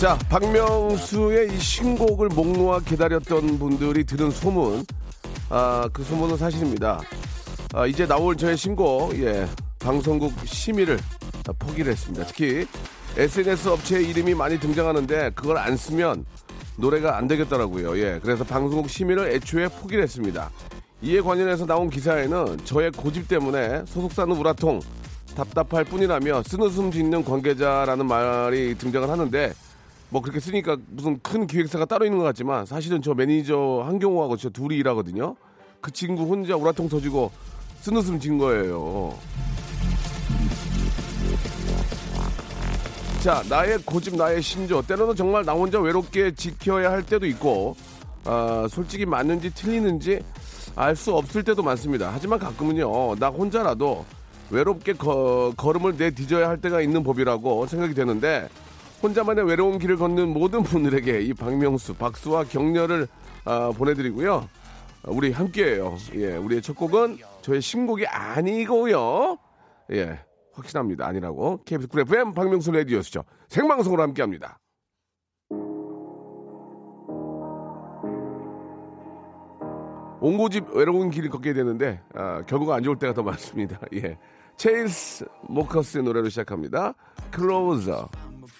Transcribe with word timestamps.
자 0.00 0.16
박명수의 0.30 1.54
이 1.54 1.58
신곡을 1.58 2.28
목 2.28 2.52
놓아 2.52 2.80
기다렸던 2.80 3.58
분들이 3.58 4.02
들은 4.02 4.30
소문 4.30 4.82
아 5.50 5.90
그 5.92 6.02
소문은 6.02 6.38
사실입니다 6.38 7.02
아, 7.74 7.86
이제 7.86 8.06
나올 8.06 8.34
저의 8.34 8.56
신곡 8.56 9.14
예 9.20 9.46
방송국 9.78 10.32
심의를 10.46 10.98
포기를 11.58 11.92
했습니다 11.92 12.24
특히 12.26 12.66
SNS 13.18 13.68
업체의 13.68 14.08
이름이 14.08 14.34
많이 14.34 14.58
등장하는데 14.58 15.32
그걸 15.34 15.58
안 15.58 15.76
쓰면 15.76 16.24
노래가 16.76 17.18
안 17.18 17.28
되겠더라고요. 17.28 17.98
예. 17.98 18.20
그래서 18.22 18.44
방송국 18.44 18.88
심의를 18.88 19.32
애초에 19.32 19.68
포기를 19.68 20.02
했습니다. 20.04 20.50
이에 21.02 21.20
관련해서 21.20 21.66
나온 21.66 21.90
기사에는 21.90 22.64
저의 22.64 22.90
고집 22.92 23.28
때문에 23.28 23.84
소속사는 23.86 24.34
우라통 24.34 24.80
답답할 25.34 25.84
뿐이라며 25.84 26.44
쓴웃음 26.44 26.90
짓는 26.90 27.24
관계자라는 27.24 28.06
말이 28.06 28.76
등장을 28.78 29.10
하는데 29.10 29.52
뭐 30.10 30.20
그렇게 30.20 30.40
쓰니까 30.40 30.76
무슨 30.88 31.18
큰 31.22 31.46
기획사가 31.46 31.84
따로 31.84 32.04
있는 32.04 32.18
것 32.18 32.24
같지만 32.24 32.66
사실은 32.66 33.00
저 33.00 33.14
매니저 33.14 33.84
한경호하고 33.86 34.36
저 34.36 34.50
둘이 34.50 34.76
일하거든요. 34.76 35.36
그 35.80 35.90
친구 35.92 36.24
혼자 36.24 36.56
우라통 36.56 36.88
터지고 36.88 37.30
쓴웃음 37.80 38.18
진 38.20 38.36
거예요. 38.36 39.14
자, 43.22 43.42
나의 43.48 43.78
고집, 43.84 44.16
나의 44.16 44.42
신조. 44.42 44.82
때로는 44.82 45.14
정말 45.14 45.44
나 45.44 45.52
혼자 45.52 45.78
외롭게 45.78 46.34
지켜야 46.34 46.90
할 46.90 47.04
때도 47.04 47.26
있고, 47.26 47.76
아, 48.24 48.66
솔직히 48.70 49.04
맞는지 49.04 49.54
틀리는지 49.54 50.20
알 50.74 50.96
수 50.96 51.14
없을 51.14 51.42
때도 51.42 51.62
많습니다. 51.62 52.10
하지만 52.12 52.38
가끔은요, 52.38 53.16
나 53.16 53.28
혼자라도 53.28 54.06
외롭게 54.48 54.94
거, 54.94 55.52
걸음을 55.56 55.96
내디뎌야 55.98 56.48
할 56.48 56.60
때가 56.60 56.80
있는 56.80 57.02
법이라고 57.02 57.66
생각이 57.66 57.92
되는데, 57.92 58.48
혼자만의 59.02 59.46
외로운 59.46 59.78
길을 59.78 59.96
걷는 59.96 60.32
모든 60.32 60.62
분들에게 60.62 61.20
이 61.22 61.34
박명수, 61.34 61.94
박수와 61.94 62.44
격려를 62.44 63.08
아, 63.44 63.72
보내드리고요. 63.76 64.48
우리 65.06 65.32
함께해요. 65.32 65.96
예, 66.14 66.36
우리의 66.36 66.60
첫 66.60 66.76
곡은 66.76 67.18
저의 67.40 67.62
신곡이 67.62 68.06
아니고요. 68.06 69.38
예, 69.92 70.18
확신합니다. 70.52 71.06
아니라고. 71.06 71.62
KBS 71.64 71.88
쿨 71.88 72.00
FM 72.00 72.34
박명수 72.34 72.70
라디오쇼죠. 72.72 73.24
생방송으로 73.48 74.02
함께 74.02 74.20
합니다. 74.20 74.58
옹고집 80.20 80.74
외로운 80.74 81.08
길을 81.10 81.30
걷게 81.30 81.54
되는데 81.54 82.02
아, 82.14 82.42
결과가 82.44 82.74
안 82.74 82.82
좋을 82.82 82.98
때가 82.98 83.14
더 83.14 83.22
많습니다. 83.22 83.80
예. 83.94 84.18
체일스 84.56 85.24
모커스의 85.48 86.04
노래로 86.04 86.28
시작합니다. 86.28 86.92
Closer. 87.34 88.04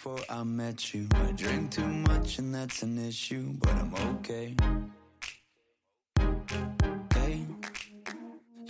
Before 0.02 0.24
I 0.30 0.44
met 0.44 0.94
you, 0.94 1.06
I 1.12 1.32
drink 1.32 1.72
too 1.72 1.84
much 1.84 2.38
and 2.38 2.54
that's 2.54 2.82
an 2.82 2.96
issue, 2.96 3.52
but 3.58 3.68
I'm 3.68 3.94
okay. 4.16 4.56
Hey, 7.12 7.44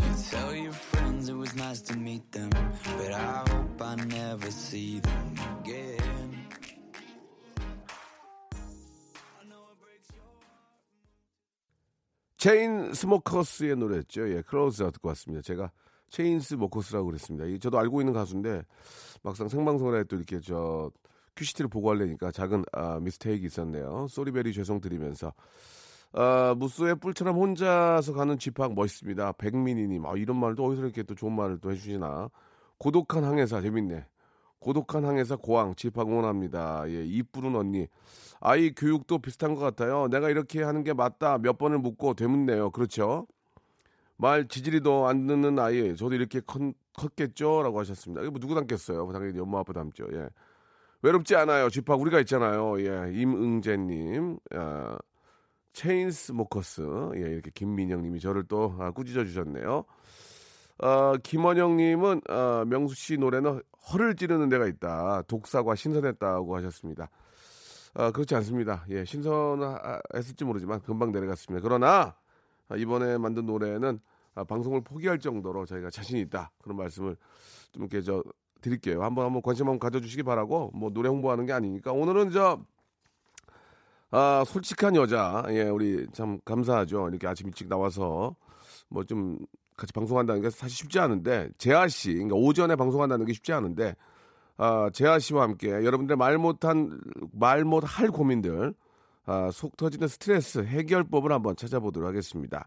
you 0.03 0.11
tell 0.29 0.53
your 0.57 0.73
friends 0.73 1.29
it 1.29 1.37
was 1.37 1.55
nice 1.55 1.83
to 1.83 1.97
meet 1.97 2.33
them, 2.33 2.51
but 2.51 3.13
I 3.13 3.45
hope 3.49 3.81
I 3.81 3.95
never 4.07 4.51
see 4.51 4.99
them 4.99 5.37
again. 5.61 6.49
체인스모커스의 12.39 13.77
노래였죠. 13.77 14.29
예, 14.35 14.43
Closer 14.43 14.83
듣고 14.95 15.11
왔습니다. 15.11 15.43
제가 15.43 15.71
체인 16.09 16.41
스모커스라고 16.41 17.06
그랬습니다. 17.07 17.47
저도 17.61 17.79
알고 17.79 18.01
있는 18.01 18.15
가수인데 18.15 18.65
막상 19.23 19.47
생방송을 19.47 19.95
할때 19.95 20.17
이렇게 20.17 20.41
저 20.41 20.91
큐시트를 21.37 21.69
보고 21.69 21.91
하려니까 21.91 22.31
작은 22.31 22.65
아, 22.73 22.99
mistake 23.01 23.47
있었네요. 23.47 24.07
sorry 24.09 24.33
very 24.33 24.53
죄송드리면서 24.53 25.33
아, 26.13 26.55
무소의 26.56 26.97
뿔처럼 26.97 27.37
혼자서 27.37 28.13
가는 28.15 28.39
집합 28.39 28.75
멋있습니다. 28.75 29.33
백민희님, 29.33 30.05
아, 30.07 30.15
이런 30.17 30.39
말도 30.39 30.65
어디서 30.65 30.83
이렇게 30.83 31.03
또 31.05 31.15
좋은 31.15 31.33
말을 31.33 31.59
또 31.61 31.71
해주시나. 31.71 32.31
고독한 32.79 33.25
항해사, 33.25 33.61
재밌네. 33.61 34.07
고독한 34.59 35.05
항해사 35.05 35.37
고항, 35.37 35.75
집합 35.75 36.09
응원합니다. 36.09 36.85
예, 36.89 37.05
이쁘른 37.05 37.55
언니. 37.55 37.87
아이 38.41 38.75
교육도 38.75 39.19
비슷한 39.19 39.55
것 39.55 39.61
같아요. 39.61 40.09
내가 40.09 40.31
이렇게 40.31 40.63
하는 40.63 40.83
게 40.83 40.93
맞다. 40.93 41.39
몇 41.39 41.59
번을 41.59 41.79
묻고 41.79 42.15
되묻네요. 42.15 42.71
그렇죠? 42.71 43.27
말 44.17 44.49
지지리도 44.49 45.07
안 45.07 45.27
듣는 45.27 45.59
아이, 45.59 45.97
저도 45.97 46.15
이렇게 46.15 46.41
컸, 46.41 46.61
컸겠죠? 46.95 47.63
라고 47.63 47.79
하셨습니다. 47.81 48.23
이거 48.23 48.33
뭐 48.33 48.41
누구 48.41 48.55
닮겠어요? 48.55 49.11
당연히 49.13 49.39
엄마 49.39 49.61
아빠 49.61 49.73
닮죠. 49.73 50.07
예. 50.13 50.29
외롭지 51.03 51.34
않아요. 51.37 51.71
집합 51.71 52.00
우리가 52.00 52.21
있잖아요. 52.21 52.81
예, 52.81 53.12
임응재님. 53.12 54.38
아, 54.55 54.99
체인스모커스 55.72 57.12
예, 57.16 57.21
이렇게 57.21 57.50
김민영님이 57.55 58.21
저를 58.21 58.44
또 58.49 58.75
아, 58.78 58.91
꾸짖어 58.91 59.25
주셨네요. 59.25 59.84
어, 60.83 61.16
김원영님은 61.22 62.22
어, 62.28 62.65
명수 62.66 62.94
씨 62.94 63.16
노래는 63.19 63.62
허를 63.93 64.16
찌르는 64.16 64.49
데가 64.49 64.66
있다. 64.66 65.22
독사과 65.22 65.75
신선했다고 65.75 66.56
하셨습니다. 66.56 67.10
어, 67.94 68.10
그렇지 68.12 68.34
않습니다. 68.37 68.84
예, 68.91 69.05
신선했을지 69.05 70.44
모르지만 70.44 70.81
금방 70.81 71.12
내려갔습니다. 71.12 71.62
그러나 71.62 72.15
아, 72.69 72.77
이번에 72.77 73.19
만든 73.19 73.47
노래는 73.47 74.00
아, 74.34 74.44
방송을 74.44 74.83
포기할 74.83 75.19
정도로 75.19 75.66
저희가 75.66 75.91
자신 75.91 76.19
있다. 76.19 76.53
그런 76.62 76.77
말씀을 76.77 77.16
좀 77.72 77.83
이렇게 77.84 78.00
저 78.00 78.22
드릴게요. 78.60 79.03
한번 79.03 79.26
한번 79.26 79.43
관심 79.43 79.66
한번 79.66 79.78
가져주시기 79.78 80.22
바라고 80.22 80.71
뭐 80.75 80.91
노래 80.91 81.09
홍보하는 81.09 81.47
게 81.47 81.53
아니니까 81.53 81.93
오늘은 81.93 82.31
저 82.31 82.60
아, 84.10 84.44
솔직한 84.47 84.97
여자. 84.97 85.44
예, 85.50 85.62
우리 85.65 86.06
참 86.12 86.41
감사하죠. 86.44 87.09
이렇게 87.09 87.26
아침 87.26 87.47
일찍 87.48 87.69
나와서 87.69 88.34
뭐 88.88 89.04
좀 89.04 89.38
같이 89.76 89.93
방송한다는 89.94 90.43
게 90.43 90.50
사실 90.50 90.76
쉽지 90.76 90.98
않은데, 90.98 91.48
재하 91.56 91.88
씨, 91.88 92.12
그러니까 92.12 92.37
오전에 92.37 92.76
방송한다는 92.76 93.25
게 93.25 93.32
쉽지 93.32 93.53
않은데, 93.54 93.97
아, 94.59 94.91
재하 94.92 95.19
씨와 95.19 95.42
함께 95.44 95.71
여러분들의 95.71 96.19
말 96.19 96.37
못한, 96.37 97.00
말 97.32 97.65
못 97.65 97.84
할 97.84 98.09
고민들, 98.10 98.75
아, 99.25 99.50
속 99.53 99.77
터지는 99.78 100.06
스트레스 100.09 100.59
해결법을 100.65 101.32
한번 101.32 101.56
찾아보도록 101.56 102.06
하겠습니다. 102.09 102.66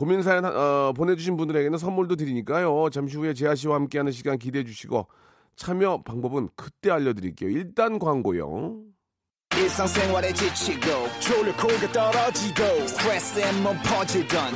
고민 0.00 0.22
사연 0.22 0.46
어, 0.46 0.94
보내주신 0.96 1.36
분들에게는 1.36 1.76
선물도 1.76 2.16
드리니까요. 2.16 2.88
잠시 2.90 3.18
후에 3.18 3.34
재하 3.34 3.54
씨와 3.54 3.74
함께하는 3.74 4.12
시간 4.12 4.38
기대해 4.38 4.64
주시고 4.64 5.06
참여 5.56 6.04
방법은 6.06 6.48
그때 6.56 6.90
알려드릴게요. 6.90 7.50
일단 7.50 7.98
광고요. 7.98 8.80
지치고, 10.32 10.88
떨어지고, 11.92 12.64
퍼지던, 13.82 14.54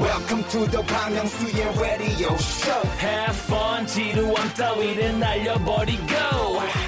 welcome 0.00 0.42
to 0.48 0.66
the 0.66 0.82
Bang 0.88 1.14
Myung-soo's 1.14 1.78
radio 1.78 2.34
show 2.34 2.82
have 2.98 3.36
fun 3.46 3.86
지루함 3.86 4.48
따위를 4.54 5.16
날려버리고 5.20 6.04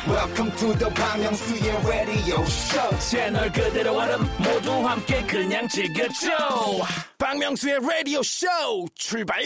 welcome 0.08 0.50
to 0.53 0.73
the 0.79 0.88
Myung-soo's 0.91 1.87
radio 1.88 2.44
show 2.44 2.99
채널 2.99 3.50
그대로 3.50 3.99
얼음 3.99 4.20
모두 4.38 4.70
함께 4.87 5.23
그냥 5.26 5.67
즐겨줘 5.69 6.31
박명수의 7.19 7.81
라디오 7.81 8.23
쇼 8.23 8.47
출발 8.94 9.43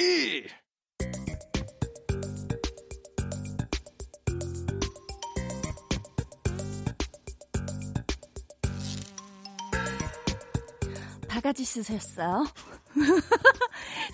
바가지 11.28 11.64
쓰셨어요? 11.64 12.44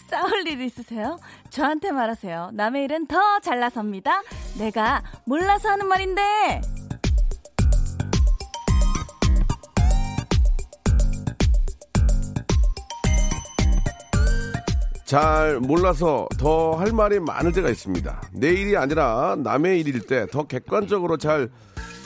싸울 0.09 0.47
일 0.47 0.61
있으세요? 0.61 1.19
저한테 1.51 1.91
말하세요. 1.93 2.51
남의 2.55 2.85
일은 2.85 3.07
더 3.07 3.41
잘나섭니다. 3.41 4.23
내가 4.59 5.03
몰라서 5.27 5.69
하는 5.71 5.87
말인데. 5.89 6.61
잘 15.05 15.61
몰라서 15.61 16.29
더 16.39 16.67
할 16.77 16.93
말이 16.93 17.21
많을 17.21 17.53
때가 17.53 17.69
있습니다. 17.71 18.21
내 18.35 18.49
일이 18.51 18.77
아니라 18.77 19.37
남의 19.39 19.81
일일 19.81 20.01
때 20.07 20.27
더 20.27 20.43
객관적으로 20.47 21.17
잘 21.17 21.49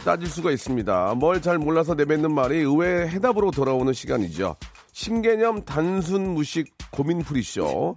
따질 0.05 0.29
수가 0.29 0.50
있습니다. 0.50 1.14
뭘 1.14 1.41
잘 1.41 1.58
몰라서 1.58 1.94
내뱉는 1.94 2.32
말이 2.32 2.58
의외의 2.58 3.08
해답으로 3.08 3.50
돌아오는 3.50 3.93
시간이죠. 3.93 4.56
신개념 5.05 5.62
단순 5.64 6.35
무식 6.35 6.75
고민풀이쇼. 6.91 7.97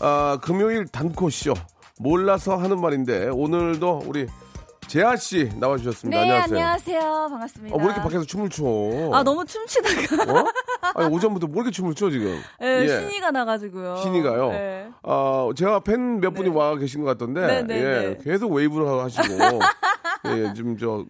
아, 0.00 0.38
금요일 0.40 0.86
단코쇼. 0.86 1.52
몰라서 2.00 2.56
하는 2.56 2.80
말인데 2.80 3.28
오늘도 3.28 4.04
우리 4.06 4.26
제아 4.86 5.14
씨 5.16 5.50
나와주셨습니다. 5.56 6.22
네, 6.22 6.30
안녕하세요. 6.30 6.56
안녕하세요. 6.56 7.28
반갑습니다. 7.28 7.76
어, 7.76 7.78
왜 7.78 7.84
이렇게 7.84 8.00
밖에서 8.00 8.24
춤을 8.24 8.48
춰? 8.48 8.64
아, 9.12 9.22
너무 9.22 9.44
춤추다가 9.44 10.40
어? 10.40 10.46
아니, 10.94 11.14
오전부터 11.14 11.48
뭐 11.48 11.56
이렇게 11.56 11.70
춤을 11.70 11.94
춰, 11.94 12.08
지금? 12.08 12.40
네, 12.58 12.84
예. 12.84 12.88
신이가 12.88 13.30
나가지고요. 13.30 13.96
신이가요? 13.96 14.48
네. 14.48 14.88
아, 15.02 15.50
제가 15.54 15.80
팬 15.80 16.20
몇 16.20 16.32
분이 16.32 16.48
네. 16.48 16.56
와 16.56 16.74
계신 16.76 17.02
것 17.02 17.08
같던데, 17.08 17.46
네, 17.46 17.62
네, 17.62 17.74
예, 17.76 17.82
네. 17.82 18.18
계속 18.24 18.50
웨이브를 18.52 18.86
하시고, 18.88 19.34
예, 20.34 20.54
좀 20.54 20.78
저, 20.78 21.04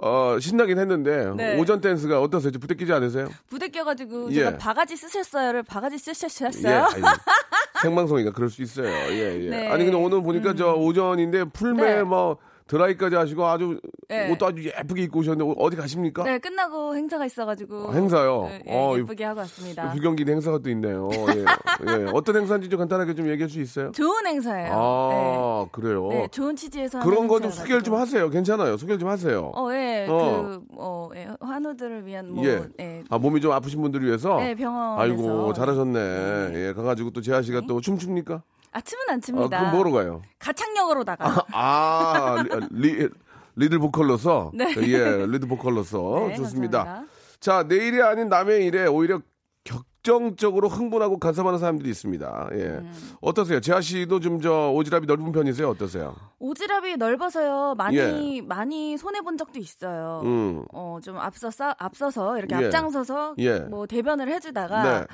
어, 0.00 0.38
신나긴 0.40 0.78
했는데, 0.78 1.32
네. 1.36 1.58
오전 1.58 1.80
댄스가 1.80 2.20
어떠세요? 2.20 2.52
좀 2.52 2.60
부대끼지 2.60 2.92
않으세요? 2.92 3.28
부대 3.48 3.68
껴가지고 3.68 4.30
예. 4.30 4.34
제가 4.34 4.56
바가지 4.56 4.96
쓰셨어요를 4.96 5.64
바가지 5.64 5.94
예, 5.94 5.98
쓰셨어요? 5.98 6.84
아니, 6.84 7.02
생방송이니까 7.82 8.32
그럴 8.32 8.48
수 8.48 8.62
있어요. 8.62 8.86
예, 8.86 9.44
예. 9.44 9.50
네. 9.50 9.68
아니, 9.68 9.84
근데 9.84 9.98
오늘 9.98 10.22
보니까 10.22 10.54
저 10.54 10.72
오전인데 10.74 11.44
풀메 11.46 11.82
네. 11.82 12.02
뭐, 12.04 12.38
드라이까지 12.68 13.16
하시고 13.16 13.46
아주 13.46 13.80
네. 14.08 14.30
옷도 14.30 14.46
아주 14.46 14.62
예쁘게 14.64 15.02
입고 15.04 15.20
오셨는데 15.20 15.54
어디 15.58 15.76
가십니까? 15.76 16.22
네, 16.22 16.38
끝나고 16.38 16.94
행사가 16.94 17.24
있어가지고. 17.26 17.90
아, 17.90 17.92
행사요? 17.94 18.44
네, 18.48 18.62
예, 18.66 18.72
어, 18.74 18.96
예쁘게 18.98 19.24
하고 19.24 19.40
왔습니다. 19.40 19.90
불경기 19.90 20.24
행사가 20.26 20.58
또 20.58 20.70
있네요. 20.70 21.08
예. 21.34 21.40
예. 21.40 22.06
어떤 22.12 22.36
행사인지 22.36 22.68
좀 22.68 22.78
간단하게 22.78 23.14
좀 23.14 23.28
얘기할 23.28 23.48
수 23.48 23.60
있어요? 23.60 23.90
좋은 23.92 24.26
행사예요. 24.26 24.70
아, 24.72 25.66
그래요? 25.72 26.08
네. 26.08 26.18
네, 26.20 26.28
좋은 26.28 26.54
취지에서 26.54 27.00
그런 27.00 27.26
거 27.26 27.40
좀. 27.40 27.50
소개를 27.50 27.82
좀 27.82 27.94
하세요. 27.94 28.28
괜찮아요. 28.28 28.76
소개를 28.76 28.98
좀 28.98 29.08
하세요. 29.08 29.50
어, 29.54 29.72
예, 29.72 30.06
어. 30.08 30.42
그, 30.42 30.60
어, 30.76 31.08
예, 31.16 31.28
환우들을 31.40 32.04
위한 32.06 32.30
뭐, 32.32 32.44
예. 32.44 32.62
예. 32.80 33.02
아, 33.08 33.18
몸이 33.18 33.40
좀 33.40 33.52
아프신 33.52 33.80
분들을 33.80 34.06
위해서? 34.06 34.36
네, 34.36 34.54
병원에서. 34.54 35.00
아이고, 35.02 35.52
잘하셨네. 35.54 36.50
네. 36.52 36.68
예, 36.68 36.72
가가지고 36.74 37.10
또 37.10 37.22
제아 37.22 37.40
씨가 37.40 37.62
또 37.66 37.80
춤춥니까? 37.80 38.42
아, 38.72 38.80
춤은 38.80 39.04
안 39.10 39.16
아, 39.16 39.20
춥니다. 39.20 39.58
그럼 39.58 39.72
뭐로 39.72 39.92
가요? 39.92 40.22
가창력으로 40.38 41.04
나가. 41.04 41.44
아, 41.52 42.44
리, 42.70 42.92
리, 43.02 43.08
리드 43.56 43.78
보컬로서? 43.78 44.50
네. 44.54 44.72
예, 44.86 45.26
리드 45.26 45.46
보컬로서. 45.46 46.26
네, 46.28 46.36
좋습니다. 46.36 46.78
감사합니다. 46.78 47.12
자, 47.40 47.64
내 47.66 47.76
일이 47.76 48.02
아닌 48.02 48.28
남의 48.28 48.64
일에 48.66 48.86
오히려 48.86 49.20
격정적으로 49.64 50.68
흥분하고 50.68 51.18
간섭하는 51.18 51.58
사람들이 51.58 51.90
있습니다. 51.90 52.48
예. 52.52 52.56
음. 52.64 52.92
어떠세요? 53.20 53.60
재하 53.60 53.80
씨도 53.80 54.20
좀 54.20 54.40
저 54.40 54.50
오지랖이 54.74 55.06
넓은 55.06 55.32
편이세요? 55.32 55.68
어떠세요? 55.68 56.14
오지랖이 56.40 56.96
넓어서요. 56.96 57.74
많이 57.76 57.96
예. 58.38 58.40
많이 58.42 58.96
손해 58.96 59.20
본 59.20 59.36
적도 59.36 59.58
있어요. 59.58 60.20
음. 60.24 60.64
어, 60.72 60.98
좀 61.02 61.18
앞서서 61.18 61.74
앞서서 61.78 62.38
이렇게 62.38 62.54
예. 62.60 62.66
앞장서서 62.66 63.34
예. 63.38 63.58
뭐 63.60 63.86
대변을 63.86 64.28
해주다가 64.28 64.82
네. 65.00 65.06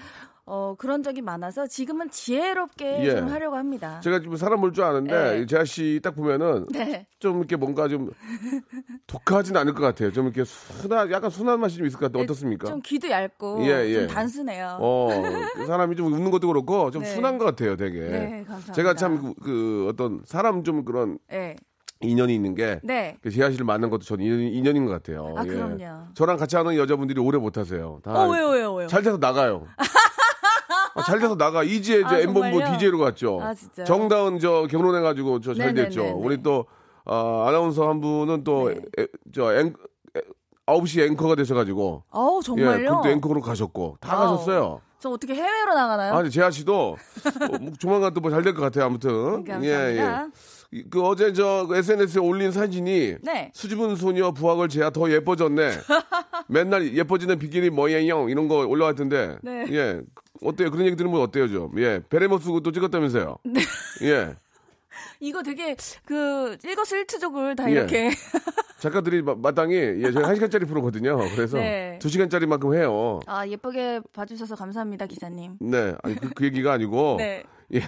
어 0.46 0.74
그런 0.76 1.02
적이 1.02 1.22
많아서 1.22 1.66
지금은 1.66 2.10
지혜롭게 2.10 3.04
예. 3.06 3.16
좀 3.16 3.28
하려고 3.28 3.56
합니다. 3.56 4.00
제가 4.02 4.20
지금 4.20 4.36
사람 4.36 4.60
볼 4.60 4.72
줄 4.72 4.84
아는데 4.84 5.38
네. 5.40 5.46
재하 5.46 5.64
씨딱 5.64 6.14
보면은 6.16 6.66
네. 6.70 7.06
좀 7.18 7.38
이렇게 7.38 7.56
뭔가 7.56 7.88
좀 7.88 8.10
독하진 9.06 9.56
않을 9.56 9.72
것 9.74 9.82
같아요. 9.82 10.12
좀 10.12 10.26
이렇게 10.26 10.44
순한 10.44 11.10
약간 11.10 11.30
순한 11.30 11.60
맛이 11.60 11.76
좀 11.78 11.86
있을 11.86 11.98
것 11.98 12.06
같아요. 12.06 12.22
네, 12.22 12.24
어떻습니까? 12.24 12.66
좀 12.68 12.80
귀도 12.84 13.08
얇고 13.08 13.62
예, 13.62 13.86
예. 13.88 13.94
좀 14.00 14.06
단순해요. 14.08 14.78
어, 14.80 15.08
그 15.54 15.66
사람이 15.66 15.96
좀 15.96 16.12
웃는 16.12 16.30
것도 16.30 16.48
그렇고 16.48 16.90
좀 16.90 17.02
네. 17.02 17.08
순한 17.08 17.38
것 17.38 17.44
같아요, 17.46 17.76
되게. 17.76 18.00
네, 18.00 18.28
감사합니다. 18.46 18.72
제가 18.74 18.94
참 18.94 19.34
그, 19.34 19.34
그 19.42 19.86
어떤 19.90 20.20
사람 20.26 20.62
좀 20.64 20.84
그런 20.84 21.18
네. 21.30 21.56
인연이 22.00 22.34
있는 22.34 22.54
게 22.54 22.80
네. 22.82 23.16
그 23.22 23.30
재하 23.30 23.50
씨를 23.50 23.64
만난 23.64 23.88
것도 23.88 24.02
저는 24.02 24.24
인연, 24.24 24.40
인연 24.40 24.76
인 24.76 24.84
것 24.86 24.92
같아요. 24.92 25.32
아, 25.38 25.44
예. 25.44 25.48
그럼요. 25.48 26.08
저랑 26.14 26.36
같이 26.36 26.56
하는 26.56 26.76
여자분들이 26.76 27.18
오래 27.20 27.38
못 27.38 27.56
하세요. 27.56 28.00
다 28.02 28.12
어, 28.12 28.28
왜요, 28.30 28.48
왜요, 28.50 28.74
왜요? 28.74 28.88
잘 28.88 29.02
돼서 29.02 29.16
나가요. 29.16 29.66
아, 31.04 31.10
잘 31.10 31.18
돼서 31.20 31.36
나가. 31.36 31.62
이지혜 31.62 32.02
저 32.02 32.16
아, 32.16 32.18
엠본부? 32.18 32.62
DJ로 32.64 32.98
갔죠. 32.98 33.40
아, 33.42 33.54
진짜요? 33.54 33.84
정다은 33.86 34.38
저 34.38 34.66
결혼해가지고 34.70 35.40
저 35.40 35.54
잘. 35.54 35.74
됐죠. 35.74 36.04
우리 36.18 36.42
또 36.42 36.66
어, 37.04 37.44
아나운서 37.46 37.88
한 37.88 38.00
분은 38.00 38.44
또 38.44 38.68
네. 38.70 38.80
에, 38.98 39.06
저 39.34 39.54
앵, 39.58 39.74
에, 40.16 40.20
9시 40.66 41.06
앵커가 41.10 41.34
되셔가지고 41.34 42.04
어우, 42.10 42.38
예, 42.38 42.42
정말요? 42.46 42.88
그것도 42.90 43.08
앵커로 43.10 43.40
가셨고 43.42 43.98
다 44.00 44.16
와우. 44.18 44.30
가셨어요. 44.36 44.80
저 44.98 45.10
어떻게 45.10 45.34
해외로 45.34 45.74
나가나요? 45.74 46.14
아니 46.14 46.30
재하 46.30 46.50
씨도 46.50 46.74
어, 46.96 47.58
뭐 47.60 47.72
조만간 47.78 48.14
또 48.14 48.20
뭐 48.22 48.30
잘 48.30 48.42
될 48.42 48.54
것 48.54 48.62
같아요. 48.62 48.86
아무튼 48.86 49.44
감사합니다. 49.44 50.28
이- 50.72 50.82
그 50.90 51.02
어제 51.02 51.32
저 51.34 51.68
SNS에 51.70 52.20
올린 52.20 52.50
사진이 52.50 53.16
네. 53.22 53.50
수줍은 53.54 53.94
소녀 53.96 54.32
부학을 54.32 54.68
재야 54.68 54.88
더 54.90 55.08
예뻐졌네. 55.10 55.70
맨날 56.48 56.94
예뻐지는 56.96 57.38
비키니 57.38 57.70
뭐예요 57.70 58.28
이런 58.30 58.48
거 58.48 58.66
올라왔던데. 58.66 59.36
네. 59.42 59.66
예. 59.70 60.00
어때요? 60.42 60.70
그런 60.70 60.86
얘기 60.86 60.96
들으면 60.96 61.20
어때요, 61.20 61.48
좀? 61.48 61.70
예. 61.78 62.02
베레모스 62.08 62.48
또 62.62 62.72
찍었다면서요? 62.72 63.38
네. 63.44 63.60
예. 64.02 64.36
이거 65.20 65.42
되게 65.42 65.76
그 66.04 66.56
일거수일투족을 66.62 67.56
다 67.56 67.68
예. 67.68 67.72
이렇게 67.72 68.10
작가들이 68.78 69.22
마, 69.22 69.34
마땅히 69.34 69.74
예, 69.76 70.12
저희 70.12 70.24
한 70.24 70.34
시간짜리 70.34 70.66
프로거든요. 70.66 71.16
그래서 71.34 71.58
네. 71.58 71.98
두 72.00 72.08
시간짜리만큼 72.08 72.74
해요. 72.74 73.20
아 73.26 73.46
예쁘게 73.46 74.02
봐 74.12 74.24
주셔서 74.26 74.54
감사합니다 74.56 75.06
기사님. 75.06 75.56
네. 75.60 75.94
아니 76.02 76.14
그, 76.16 76.30
그 76.30 76.44
얘기가 76.44 76.72
아니고 76.72 77.16
네. 77.18 77.42
예. 77.74 77.80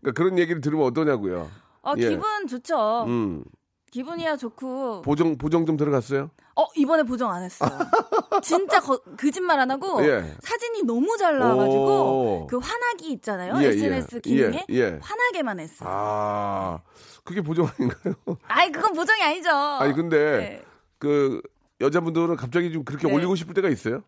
그러니까 0.00 0.12
그런 0.14 0.38
얘기를 0.38 0.60
들으면 0.60 0.86
어떠냐고요. 0.86 1.50
어 1.82 1.92
예. 1.96 2.08
기분 2.10 2.46
좋죠. 2.46 3.04
음. 3.06 3.44
기분이야 3.90 4.36
좋고. 4.36 5.02
보정 5.02 5.36
보정 5.36 5.66
좀 5.66 5.76
들어갔어요? 5.76 6.30
어 6.56 6.64
이번에 6.76 7.02
보정 7.02 7.30
안 7.30 7.42
했어요. 7.42 7.70
진짜 8.42 8.80
거, 8.80 8.98
거짓말 9.18 9.58
안 9.58 9.70
하고 9.70 10.04
예. 10.04 10.34
사진이 10.40 10.82
너무 10.84 11.16
잘 11.18 11.38
나와가지고 11.38 11.84
오. 11.84 12.46
그 12.48 12.58
환하기 12.58 13.10
있잖아요 13.12 13.54
예, 13.62 13.68
SNS 13.68 14.16
예. 14.16 14.20
기능에 14.20 14.66
예, 14.70 14.74
예. 14.74 14.98
환하게만 15.00 15.60
했어요. 15.60 15.88
아. 15.90 16.80
그게 17.24 17.40
보정 17.40 17.66
아닌가요? 17.66 18.14
아. 18.48 18.64
이 18.64 18.72
그건 18.72 18.92
보정이 18.92 19.22
아니죠. 19.22 19.50
아니 19.50 19.92
근데 19.92 20.18
네. 20.18 20.62
그 20.98 21.40
여자분들은 21.80 22.36
갑자기 22.36 22.72
좀 22.72 22.84
그렇게 22.84 23.08
네. 23.08 23.14
올리고 23.14 23.34
싶을 23.34 23.54
때가 23.54 23.68
있어요. 23.68 24.02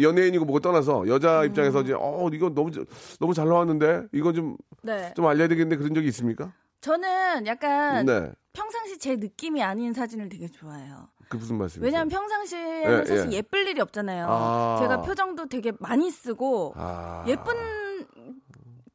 연예인이고 0.00 0.44
뭐고 0.44 0.60
떠나서 0.60 1.02
음. 1.02 1.08
여자 1.08 1.44
입장에서 1.44 1.82
이제 1.82 1.94
어 1.96 2.28
이거 2.32 2.50
너무 2.50 2.70
저- 2.70 2.84
너무 3.20 3.34
잘 3.34 3.46
나왔는데 3.48 4.06
이건 4.12 4.34
좀좀 4.34 4.56
네. 4.82 5.12
알려야 5.16 5.48
되겠는데 5.48 5.76
그런 5.76 5.94
적이 5.94 6.08
있습니까? 6.08 6.52
저는 6.80 7.46
약간 7.46 8.06
네. 8.06 8.32
평상시 8.52 8.98
제 8.98 9.16
느낌이 9.16 9.62
아닌 9.62 9.92
사진을 9.92 10.28
되게 10.28 10.48
좋아해요. 10.48 11.08
그 11.28 11.36
무슨 11.36 11.58
말씀이세요? 11.58 11.84
왜냐하면 11.84 12.08
평상시에는 12.08 13.00
예, 13.00 13.04
사실 13.04 13.32
예. 13.32 13.36
예, 13.36 13.42
쁠 13.42 13.66
일이 13.68 13.80
없잖아요. 13.80 14.26
아. 14.28 14.76
제가 14.80 15.02
표정도 15.02 15.46
되게 15.46 15.72
많이 15.78 16.10
쓰고 16.10 16.72
아. 16.76 17.24
예쁜 17.26 17.54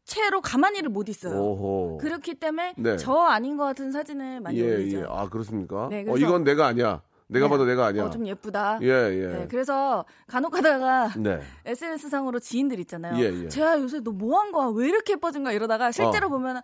채로 0.06 0.42
가만히를 0.42 0.90
못 0.90 1.10
있어요. 1.10 1.34
오호. 1.40 1.98
그렇기 2.02 2.36
때문에 2.36 2.74
네. 2.78 2.98
저 2.98 3.14
아닌 3.16 3.56
것 3.58 3.66
같은 3.66 3.92
사진을 3.92 4.42
많이 4.42 4.60
예, 4.60 4.64
올리죠. 4.64 5.00
예. 5.00 5.06
아, 5.08 5.28
그렇습니까? 5.30 5.88
네, 5.90 6.06
어, 6.08 6.18
이건 6.18 6.44
내가 6.44 6.66
아니야. 6.68 7.02
내가 7.28 7.46
네. 7.46 7.50
봐도 7.50 7.66
내가 7.66 7.86
아니야. 7.86 8.06
어, 8.06 8.10
좀 8.10 8.28
예쁘다. 8.28 8.80
예, 8.82 8.88
예. 8.88 9.28
네, 9.28 9.48
그래서 9.50 10.04
간혹 10.28 10.52
가다가 10.52 11.10
네. 11.18 11.40
SNS 11.66 12.10
상으로 12.10 12.40
지인들 12.40 12.80
있잖아요. 12.80 13.16
예, 13.24 13.44
예. 13.44 13.48
제가 13.48 13.80
요새 13.80 14.00
너 14.02 14.12
뭐 14.12 14.40
한 14.40 14.52
거야? 14.52 14.68
왜 14.76 14.88
이렇게 14.90 15.14
예뻐진 15.14 15.44
거야? 15.44 15.54
이러다가 15.54 15.92
실제로 15.92 16.28
어. 16.28 16.30
보면 16.30 16.62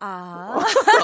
아, 0.00 0.58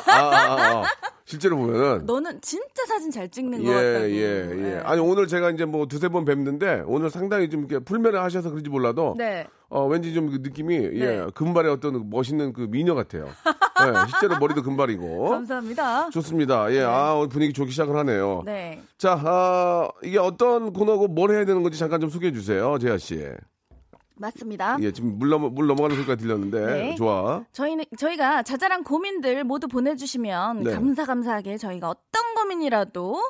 아, 0.07 0.13
아, 0.13 0.83
아. 0.83 0.85
실제로 1.25 1.57
보면은 1.57 2.05
너는 2.07 2.41
진짜 2.43 2.85
사진 2.87 3.11
잘 3.11 3.29
찍는 3.29 3.65
것 3.65 3.71
예, 3.71 3.75
같다고. 3.75 4.11
예, 4.11 4.21
예. 4.51 4.55
네. 4.55 4.79
아니 4.85 5.01
오늘 5.01 5.27
제가 5.27 5.51
이제 5.51 5.65
뭐 5.65 5.87
두세 5.87 6.09
번 6.09 6.25
뵙는데 6.25 6.83
오늘 6.87 7.11
상당히 7.11 7.49
좀 7.49 7.61
이렇게 7.65 7.83
풀면을 7.83 8.23
하셔서 8.23 8.51
그런지 8.51 8.69
몰라도 8.71 9.15
네. 9.17 9.47
어, 9.69 9.87
왠지 9.87 10.15
좀 10.15 10.31
그 10.31 10.39
느낌이, 10.41 10.75
예, 10.77 11.07
네. 11.07 11.27
금발의 11.35 11.73
어떤 11.73 12.09
멋있는 12.09 12.53
그 12.53 12.69
미녀 12.71 12.95
같아요. 12.95 13.25
예, 13.27 14.11
실제로 14.11 14.39
머리도 14.39 14.63
금발이고. 14.63 15.31
감사합니다. 15.31 16.11
좋습니다. 16.11 16.73
예, 16.73 16.83
아, 16.83 17.15
오늘 17.15 17.29
분위기 17.29 17.53
좋기 17.53 17.73
시작을 17.73 17.97
하네요. 17.97 18.43
네. 18.45 18.81
자, 18.99 19.19
아, 19.25 19.89
이게 20.05 20.19
어떤 20.19 20.73
코너고 20.73 21.09
뭘 21.09 21.31
해야 21.33 21.45
되는 21.45 21.63
건지 21.63 21.79
잠깐 21.79 22.01
좀 22.01 22.11
소개해 22.11 22.33
주세요, 22.33 22.79
재하 22.79 22.99
씨. 22.99 23.29
맞습니다. 24.17 24.77
예, 24.81 24.93
지금 24.93 25.19
물, 25.19 25.29
넘어, 25.29 25.49
물 25.49 25.67
넘어가는 25.67 25.97
소리가 25.97 26.15
들렸는데. 26.17 26.67
네. 26.67 26.95
좋아. 26.97 27.45
저희는 27.53 27.85
저희가 27.99 28.43
자잘한 28.43 28.85
고민들 28.85 29.43
모두 29.45 29.67
보내주시면 29.69 30.63
네. 30.63 30.73
감사 30.73 31.05
감사하게 31.05 31.57
저희가 31.57 31.89
어떤 31.91 32.35
고민이라도 32.37 33.21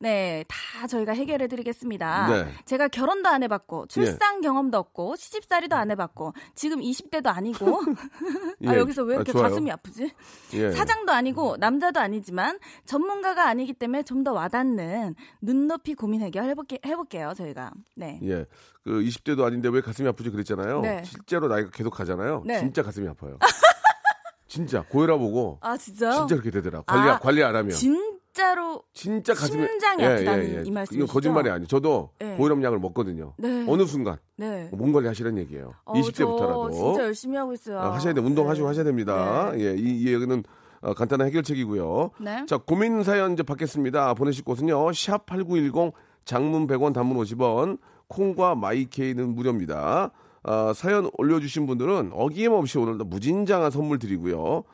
네 0.00 0.44
다 0.48 0.86
저희가 0.86 1.12
해결해 1.12 1.46
드리겠습니다. 1.48 2.28
네. 2.28 2.52
제가 2.64 2.88
결혼도 2.88 3.28
안 3.28 3.42
해봤고 3.42 3.86
출산 3.86 4.40
경험도 4.40 4.76
없고 4.76 5.16
시집살이도 5.16 5.74
안 5.76 5.90
해봤고 5.90 6.32
지금 6.54 6.80
20대도 6.80 7.26
아니고 7.28 7.80
아 8.66 8.74
예. 8.74 8.78
여기서 8.78 9.02
왜 9.04 9.14
이렇게 9.16 9.32
아. 9.38 9.42
가슴이 9.42 9.70
아프지? 9.70 10.10
예. 10.54 10.70
사장도 10.72 11.12
아니고 11.12 11.56
남자도 11.58 12.00
아니지만 12.00 12.58
전문가가 12.84 13.46
아니기 13.48 13.72
때문에 13.72 14.02
좀 14.02 14.24
더 14.24 14.32
와닿는 14.32 15.14
눈높이 15.42 15.92
고민 15.94 16.22
해결 16.22 16.44
해볼게, 16.48 16.78
해볼게요 16.86 17.34
저희가. 17.36 17.72
네. 17.94 18.18
예. 18.22 18.46
그 18.82 18.90
20대도 19.02 19.44
아닌데 19.44 19.68
왜 19.68 19.82
가슴이 19.82 20.08
아프지 20.08 20.30
그랬잖아요. 20.36 20.80
네. 20.80 21.02
실제로 21.04 21.48
나이가 21.48 21.70
계속 21.70 21.90
가잖아요. 21.90 22.42
네. 22.46 22.58
진짜 22.60 22.82
가슴이 22.82 23.08
아파요. 23.08 23.38
진짜 24.46 24.84
고혈압 24.88 25.20
오고 25.20 25.58
아 25.62 25.76
진짜요? 25.76 26.12
진짜 26.12 26.36
그렇게 26.36 26.50
되더라. 26.50 26.82
관리 26.82 27.08
아, 27.10 27.18
관리 27.18 27.42
안 27.42 27.56
하면 27.56 27.70
진짜로 27.70 28.84
진짜 28.92 29.34
가슴이 29.34 29.66
심장이 29.66 30.04
아프다는 30.04 30.66
이 30.66 30.70
말씀이시죠? 30.70 31.04
이거 31.04 31.12
거짓말이 31.12 31.50
아니에요. 31.50 31.66
저도 31.66 32.10
네. 32.20 32.36
고혈압 32.36 32.62
약을 32.62 32.78
먹거든요. 32.78 33.34
네. 33.36 33.64
어느 33.68 33.84
순간 33.84 34.18
네. 34.36 34.68
몸 34.72 34.92
관리 34.92 35.08
하시라는 35.08 35.38
얘기예요. 35.42 35.74
어, 35.84 35.94
20대부터라도 35.94 36.70
저 36.70 36.78
진짜 36.78 37.02
열심히 37.04 37.36
하고 37.36 37.52
있어요. 37.52 37.80
아, 37.80 37.94
하셔야 37.94 38.14
돼. 38.14 38.20
운동하시고 38.20 38.64
네. 38.64 38.68
하셔야 38.68 38.84
됩니다. 38.84 39.50
네. 39.52 39.64
예, 39.64 39.74
이, 39.74 40.02
이 40.02 40.12
얘기는 40.12 40.44
어, 40.82 40.94
간단한 40.94 41.26
해결책이고요. 41.28 42.10
네. 42.20 42.46
자, 42.46 42.58
고민 42.58 43.02
사연 43.02 43.32
이제 43.32 43.42
받겠습니다. 43.42 44.14
보내실 44.14 44.44
곳은요. 44.44 44.92
샵 44.92 45.26
8910 45.26 45.94
장문 46.26 46.66
100원 46.66 46.92
단문 46.92 47.16
50원 47.18 47.78
콩과 48.08 48.54
마이케이는 48.54 49.34
무료입니다. 49.34 50.10
아, 50.44 50.72
사연 50.74 51.10
올려주신 51.16 51.66
분들은 51.66 52.10
어김없이 52.12 52.78
오늘도 52.78 53.04
무진장한 53.04 53.70
선물 53.70 53.98
드리고요. 53.98 54.64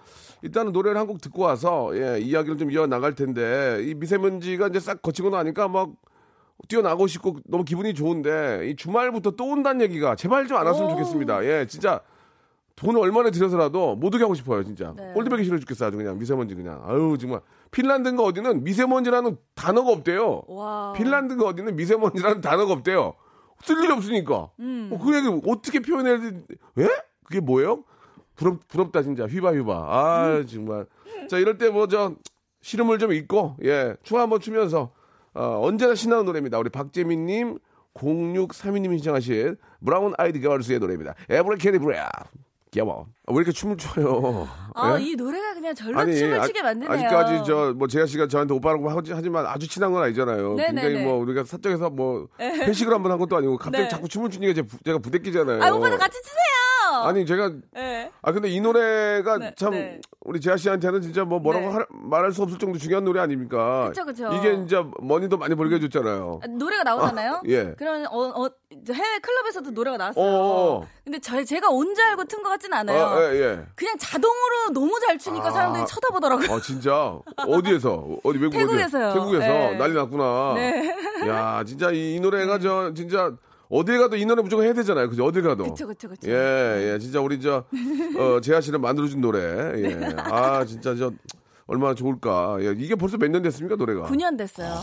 일단은 0.43 0.73
노래를 0.73 0.99
한 0.99 1.07
곡 1.07 1.21
듣고 1.21 1.43
와서 1.43 1.91
예, 1.95 2.19
이야기를 2.21 2.57
좀 2.59 2.71
이어 2.71 2.87
나갈 2.87 3.15
텐데 3.15 3.81
이 3.85 3.95
미세먼지가 3.95 4.69
이제 4.69 4.81
싹 4.81 5.00
거치고 5.03 5.31
나니까 5.31 5.69
막 5.69 5.91
뛰어나고 6.69 7.07
싶고 7.07 7.37
너무 7.47 7.65
기분이 7.65 7.95
좋은데 7.95 8.69
이 8.71 8.77
주말부터 8.77 9.33
또 9.33 9.47
온다는 9.47 9.81
얘기가 9.83 10.15
제발 10.17 10.47
좀 10.47 10.59
안 10.59 10.67
왔으면 10.67 10.89
오. 10.89 10.91
좋겠습니다. 10.93 11.45
예, 11.45 11.67
진짜 11.67 12.00
돈을 12.77 12.99
얼마나 13.00 13.31
들여서라도 13.31 13.95
못 13.97 14.15
오게 14.15 14.25
하고 14.25 14.35
싶어요, 14.35 14.65
진짜. 14.65 14.95
네. 14.97 15.12
꼴드백이 15.12 15.45
싫어 15.45 15.59
죽겠어, 15.59 15.87
아주 15.87 15.97
그냥 15.99 16.19
미세먼지 16.19 16.55
그냥. 16.55 16.81
아유 16.87 17.17
정말 17.21 17.41
핀란드인가 17.71 18.23
어디는 18.25 18.65
미세먼지라는 18.65 19.37
단어가 19.55 19.91
없대요. 19.93 20.43
와. 20.49 20.93
핀란드가 20.97 21.45
어디는 21.47 21.77
미세먼지라는 21.77 22.41
단어가 22.41 22.73
없대요. 22.73 23.15
쓸 23.62 23.83
일이 23.83 23.93
없으니까. 23.93 24.50
음. 24.61 24.90
어, 24.93 24.99
그 24.99 25.14
얘기 25.17 25.29
어떻게 25.47 25.81
표현해야 25.81 26.21
돼? 26.21 26.43
왜? 26.75 26.88
그게 27.25 27.40
뭐예요? 27.40 27.85
부럽, 28.37 28.67
부럽다 28.69 29.02
진짜 29.02 29.26
휘바 29.26 29.52
휘바. 29.52 29.73
아 29.75 30.37
음. 30.38 30.47
정말. 30.47 30.87
자 31.29 31.38
이럴 31.38 31.59
때 31.59 31.69
뭐 31.69 31.87
저 31.87 32.14
시름을 32.62 32.99
좀 32.99 33.12
잊고 33.12 33.57
예 33.62 33.95
춤 34.02 34.19
한번 34.19 34.40
추면서 34.40 34.93
어, 35.35 35.61
언제나 35.62 35.95
신나는 35.95 36.25
노래입니다. 36.25 36.59
우리 36.59 36.71
박재민님 36.71 37.59
0632님이 37.95 38.97
신청하신 38.99 39.57
브라운 39.85 40.14
아이드 40.19 40.40
걸스의 40.40 40.79
노래입니다. 40.79 41.14
에브리 41.29 41.59
캐리 41.59 41.79
브레아. 41.79 42.09
귀여워. 42.73 43.07
아, 43.27 43.33
왜 43.33 43.37
이렇게 43.39 43.50
춤을 43.53 43.77
춰요? 43.77 44.47
아, 44.75 44.97
예? 44.99 45.03
이 45.05 45.17
노래가 45.17 45.55
그냥 45.55 45.75
절로 45.75 45.99
춤을 46.12 46.41
아- 46.41 46.47
추게 46.47 46.62
만드네요. 46.62 46.93
아직까지 46.93 47.45
저뭐 47.45 47.87
제아 47.88 48.07
씨가 48.07 48.29
저한테 48.29 48.55
오빠라고 48.55 48.89
하지, 48.91 49.12
하지만 49.12 49.45
아주 49.47 49.67
친한 49.69 49.93
건 49.93 50.03
아니잖아요. 50.05 50.55
네네네. 50.55 50.81
굉장히 50.83 51.05
뭐 51.05 51.19
우리가 51.19 51.43
사적에서 51.45 51.91
뭐 51.91 52.29
회식을 52.41 52.95
한번 52.95 53.11
한 53.12 53.19
것도 53.19 53.37
아니고 53.37 53.57
갑자기 53.59 53.85
네. 53.85 53.89
자꾸 53.89 54.09
춤을 54.09 54.31
추니까 54.31 54.62
제가 54.85 54.99
부대끼잖아요. 54.99 55.62
아, 55.62 55.71
오빠도 55.71 55.99
같이 55.99 56.17
추세요. 56.23 56.41
아니 57.07 57.26
제가 57.26 57.50
네. 57.73 58.11
아 58.23 58.33
근데 58.33 58.49
이 58.49 58.61
노래가 58.61 59.38
네, 59.38 59.54
참 59.57 59.71
네. 59.73 60.00
우리 60.21 60.40
제아 60.40 60.57
씨한테는 60.57 61.00
진짜 61.02 61.25
뭐 61.25 61.38
뭐라고 61.38 61.66
네. 61.66 61.73
할- 61.73 61.87
말할 61.90 62.33
수 62.33 62.42
없을 62.42 62.59
정도 62.59 62.78
중요한 62.78 63.04
노래 63.04 63.21
아닙니까? 63.21 63.88
그쵸, 63.88 64.04
그쵸. 64.04 64.28
이게 64.33 64.52
이제 64.64 64.76
money도 65.00 65.38
많이 65.38 65.54
벌게 65.54 65.76
해줬잖아요. 65.76 66.40
아, 66.42 66.47
노래가 66.47 66.83
나오잖아요. 66.85 67.33
아, 67.37 67.40
예. 67.49 67.75
그러면 67.78 68.07
어, 68.07 68.19
어, 68.45 68.50
해외 68.92 69.19
클럽에서도 69.21 69.71
노래가 69.71 69.97
나왔어요. 69.97 70.25
어어. 70.25 70.87
근데 71.04 71.19
저, 71.19 71.42
제가 71.42 71.69
온 71.71 71.95
줄 71.95 72.04
알고 72.04 72.25
튼 72.25 72.42
것 72.42 72.50
같진 72.50 72.73
않아요. 72.73 73.04
아, 73.07 73.21
예, 73.35 73.40
예. 73.40 73.61
그냥 73.75 73.97
자동으로 73.99 74.71
너무 74.73 74.99
잘 75.07 75.19
추니까 75.19 75.49
아. 75.49 75.50
사람들이 75.50 75.87
쳐다보더라고요. 75.87 76.52
아 76.52 76.61
진짜 76.61 77.19
어디에서 77.37 78.07
어디 78.23 78.38
외국 78.38 78.50
태국에서요. 78.52 79.09
어디? 79.09 79.14
태국에서 79.19 79.47
네. 79.47 79.76
난리 79.76 79.95
났구나. 79.95 80.52
네. 80.54 80.95
야 81.28 81.62
진짜 81.66 81.90
이, 81.90 82.14
이 82.14 82.21
노래가 82.21 82.59
저 82.59 82.92
진짜 82.95 83.33
어딜 83.71 83.99
가도 84.00 84.17
이 84.17 84.25
노래 84.27 84.43
무조건 84.43 84.65
해야 84.67 84.75
되잖아요. 84.75 85.09
그죠? 85.09 85.25
어딜 85.25 85.43
가도. 85.43 85.65
그쵸, 85.65 85.87
그쵸, 85.87 86.09
그쵸. 86.09 86.29
예, 86.29 86.93
예, 86.95 86.99
진짜 86.99 87.21
우리 87.21 87.41
저 87.41 87.65
어, 88.19 88.41
재하 88.41 88.61
씨를 88.61 88.81
만들어준 88.81 89.21
노래. 89.21 89.41
예. 89.41 89.95
아 90.19 90.65
진짜 90.65 90.95
저 90.97 91.12
얼마나 91.67 91.95
좋을까. 91.95 92.59
예, 92.61 92.75
이게 92.77 92.97
벌써 92.97 93.17
몇 93.17 93.29
년 93.31 93.43
됐습니까 93.43 93.77
노래가? 93.77 94.09
9년 94.09 94.37
됐어요. 94.37 94.75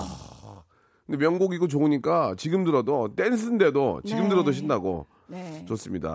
근데 1.06 1.18
명곡이고 1.18 1.68
좋으니까 1.68 2.36
지금 2.38 2.64
들어도 2.64 3.10
댄스인데도 3.16 4.02
지금 4.06 4.24
네. 4.24 4.30
들어도 4.30 4.52
신나고 4.54 5.06
네. 5.28 5.66
좋습니다. 5.68 6.10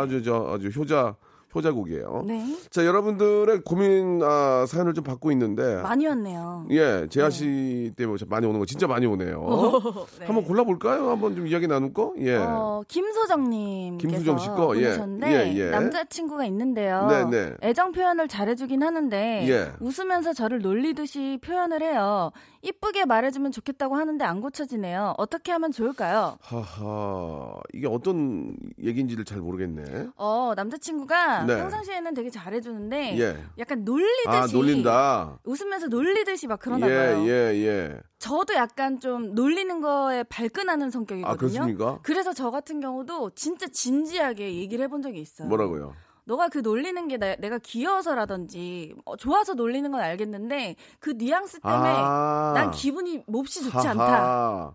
아주 0.00 0.22
저 0.22 0.52
아주 0.54 0.68
효자 0.68 1.16
효자곡이에요. 1.54 2.24
네. 2.26 2.56
자 2.70 2.84
여러분들의 2.84 3.62
고민 3.64 4.20
아, 4.22 4.66
사연을 4.66 4.94
좀 4.94 5.04
받고 5.04 5.32
있는데 5.32 5.82
많이 5.82 6.06
왔네요. 6.06 6.66
예 6.70 7.06
재하 7.08 7.30
씨 7.30 7.92
때문에 7.96 8.18
많이 8.28 8.46
오는 8.46 8.58
거 8.58 8.66
진짜 8.66 8.86
많이 8.86 9.06
오네요. 9.06 9.40
네. 10.20 10.26
한번 10.26 10.44
골라 10.44 10.64
볼까요? 10.64 11.10
한번 11.10 11.34
좀 11.34 11.46
이야기 11.46 11.66
나눌 11.66 11.92
거? 11.92 12.12
예. 12.18 12.36
어, 12.36 12.82
김소정 12.88 13.50
님. 13.50 13.98
김수정 13.98 14.38
씨 14.38 14.48
거, 14.48 14.76
예. 14.76 14.96
예, 15.24 15.52
예. 15.54 15.70
남자 15.70 16.04
친구가 16.04 16.44
있는데요. 16.46 17.06
네, 17.06 17.24
네. 17.30 17.54
애정 17.62 17.92
표현을 17.92 18.28
잘해 18.28 18.54
주긴 18.54 18.82
하는데 18.82 19.46
예. 19.48 19.72
웃으면서 19.80 20.32
저를 20.32 20.60
놀리듯이 20.60 21.38
표현을 21.42 21.82
해요. 21.82 22.30
이쁘게 22.62 23.04
말해 23.04 23.30
주면 23.30 23.52
좋겠다고 23.52 23.94
하는데 23.96 24.22
안 24.24 24.40
고쳐지네요. 24.40 25.14
어떻게 25.16 25.52
하면 25.52 25.70
좋을까요? 25.70 26.38
하하 26.40 27.54
이게 27.72 27.86
어떤 27.86 28.54
얘기인지를 28.82 29.24
잘 29.24 29.38
모르겠네. 29.38 30.08
어 30.16 30.52
남자 30.56 30.76
친구가 30.76 31.37
네. 31.46 31.56
평상시에는 31.58 32.14
되게 32.14 32.30
잘해주는데 32.30 33.18
예. 33.18 33.36
약간 33.58 33.84
놀리듯이 33.84 34.28
아 34.28 34.46
놀린다. 34.52 35.38
웃으면서 35.44 35.86
놀리듯이 35.88 36.46
막 36.46 36.58
그러나 36.62 36.88
예, 36.88 36.94
봐요. 36.94 37.24
예, 37.26 37.30
예. 37.66 38.00
저도 38.18 38.54
약간 38.54 38.98
좀 39.00 39.34
놀리는 39.34 39.80
거에 39.80 40.22
발끈하는 40.24 40.90
성격이거든요. 40.90 41.32
아, 41.32 41.36
그렇습니까? 41.36 41.98
그래서 42.02 42.32
저 42.32 42.50
같은 42.50 42.80
경우도 42.80 43.30
진짜 43.34 43.66
진지하게 43.66 44.56
얘기를 44.56 44.84
해본 44.84 45.02
적이 45.02 45.20
있어요. 45.20 45.48
뭐라고요? 45.48 45.94
너가 46.24 46.48
그 46.48 46.58
놀리는 46.58 47.08
게 47.08 47.16
나- 47.16 47.36
내가 47.36 47.58
귀여워서라든지 47.58 48.94
어, 49.06 49.16
좋아서 49.16 49.54
놀리는 49.54 49.90
건 49.90 50.00
알겠는데 50.00 50.76
그 51.00 51.10
뉘앙스 51.16 51.60
때문에 51.60 51.88
아. 51.88 52.52
난 52.54 52.70
기분이 52.70 53.22
몹시 53.26 53.62
좋지 53.64 53.88
않다. 53.88 54.74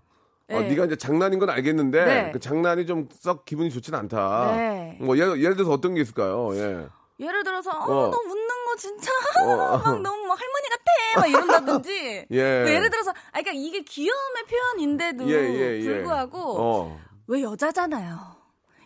어, 0.50 0.60
네. 0.60 0.68
네가 0.70 0.86
이제 0.86 0.96
장난인 0.96 1.40
건 1.40 1.50
알겠는데 1.50 2.06
네. 2.06 2.32
그 2.32 2.40
장난이 2.40 2.86
좀 2.86 3.08
썩 3.14 3.46
기분이 3.46 3.70
좋진 3.70 3.96
않다. 3.96 4.56
네. 4.56 4.98
뭐 5.00 5.18
예를, 5.18 5.42
예를 5.42 5.56
들어서 5.56 5.72
어떤 5.72 5.94
게 5.96 6.02
있을까요? 6.02 6.50
예. 6.56 6.88
예를 7.20 7.44
들어서 7.44 7.70
어, 7.72 8.08
어. 8.08 8.10
너 8.12 8.18
웃는 8.18 8.48
거 8.66 8.76
진짜 8.78 9.12
어. 9.42 9.78
막 9.86 10.02
너무 10.02 10.26
막 10.28 10.38
할머니 10.40 10.70
같아 10.70 11.20
막 11.20 11.28
이런다든지 11.28 12.26
예. 12.32 12.62
뭐 12.64 12.72
예를 12.72 12.90
들어서 12.90 13.12
아 13.12 13.42
그러니까 13.42 13.52
이게 13.54 13.82
귀여움의 13.82 14.44
표현인데도 14.50 15.30
예, 15.30 15.36
예, 15.36 15.80
예. 15.80 15.84
불구하고 15.84 16.40
어. 16.60 17.00
왜 17.28 17.42
여자잖아요. 17.44 18.18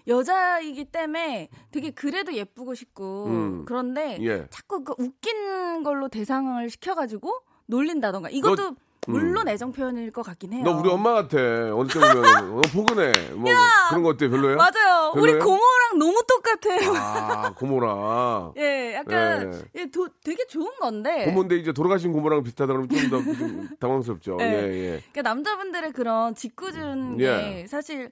여자이기 0.08 0.86
때문에 0.86 1.50
되게 1.72 1.90
그래도 1.92 2.34
예쁘고 2.34 2.76
싶고 2.76 3.26
음. 3.26 3.66
그런데 3.66 4.18
예. 4.22 4.48
자꾸 4.50 4.84
그 4.84 4.94
웃긴 4.98 5.84
걸로 5.84 6.08
대상을 6.08 6.70
시켜가지고 6.70 7.34
놀린다던가 7.66 8.30
이것도 8.30 8.76
물론 9.08 9.48
애정 9.48 9.72
표현일 9.72 10.12
것 10.12 10.22
같긴 10.24 10.54
해요. 10.54 10.62
음. 10.62 10.64
너 10.66 10.78
우리 10.80 10.90
엄마 10.90 11.14
같아. 11.14 11.38
어느 11.38 11.88
때 11.88 12.00
보면 12.00 12.22
너 12.56 12.62
포근해. 12.74 13.12
뭐 13.34 13.52
그런 13.90 14.04
거 14.04 14.10
어때? 14.10 14.30
별로예요? 14.30 14.58
맞아요. 14.58 15.12
우리 15.16 15.32
별로예요? 15.34 15.44
고모랑 15.44 16.00
너무 16.00 16.24
똑같아요. 16.28 16.94
아, 16.96 17.54
고모라. 17.54 18.54
예, 18.58 18.96
약간 18.96 19.64
예, 19.76 19.86
도, 19.90 20.08
되게 20.24 20.46
좋은 20.48 20.70
건데. 20.80 21.26
고모인데 21.26 21.56
이제 21.58 21.72
돌아가신 21.72 22.12
고모랑 22.12 22.44
비슷하다 22.44 22.74
그러면 22.74 22.90
좀더 22.90 23.24
좀 23.34 23.70
당황스럽죠. 23.80 24.36
네. 24.38 24.46
예, 24.46 24.74
예. 24.74 25.02
그러니까 25.12 25.22
남자분들의 25.24 25.92
그런 25.94 26.36
짓궂은 26.36 27.20
예. 27.20 27.26
게 27.26 27.68
사실 27.68 28.12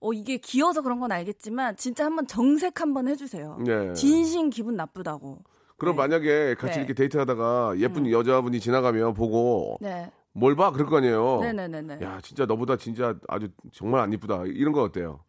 어 0.00 0.12
이게 0.12 0.36
귀여워서 0.38 0.82
그런 0.82 0.98
건 0.98 1.12
알겠지만 1.12 1.76
진짜 1.76 2.04
한번 2.04 2.26
정색 2.26 2.80
한번 2.80 3.06
해주세요. 3.06 3.58
예. 3.68 3.92
진심 3.94 4.50
기분 4.50 4.74
나쁘다고. 4.74 5.38
그럼 5.78 5.96
만약에 5.96 6.54
같이 6.54 6.74
네. 6.74 6.78
이렇게 6.80 6.94
데이트하다가 6.94 7.74
예쁜 7.78 8.08
여자분이 8.08 8.60
지나가면 8.60 9.14
보고 9.14 9.78
네. 9.80 10.10
뭘 10.34 10.56
봐? 10.56 10.70
그럴 10.70 10.88
거 10.88 10.98
아니에요. 10.98 11.40
네네네네. 11.42 11.98
야, 12.02 12.18
진짜 12.22 12.46
너보다 12.46 12.76
진짜 12.76 13.14
아주 13.28 13.48
정말 13.72 14.00
안 14.00 14.12
이쁘다. 14.12 14.42
이런 14.46 14.72
거 14.72 14.82
어때요? 14.82 15.20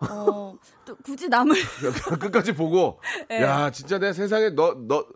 어, 0.00 0.54
또 0.84 0.96
굳이 0.96 1.28
남을 1.28 1.54
끝까지 2.20 2.52
보고 2.54 3.00
네. 3.28 3.40
야, 3.42 3.70
진짜 3.70 3.98
내 3.98 4.12
세상에 4.12 4.50
너 4.50 4.74
너 4.86 5.06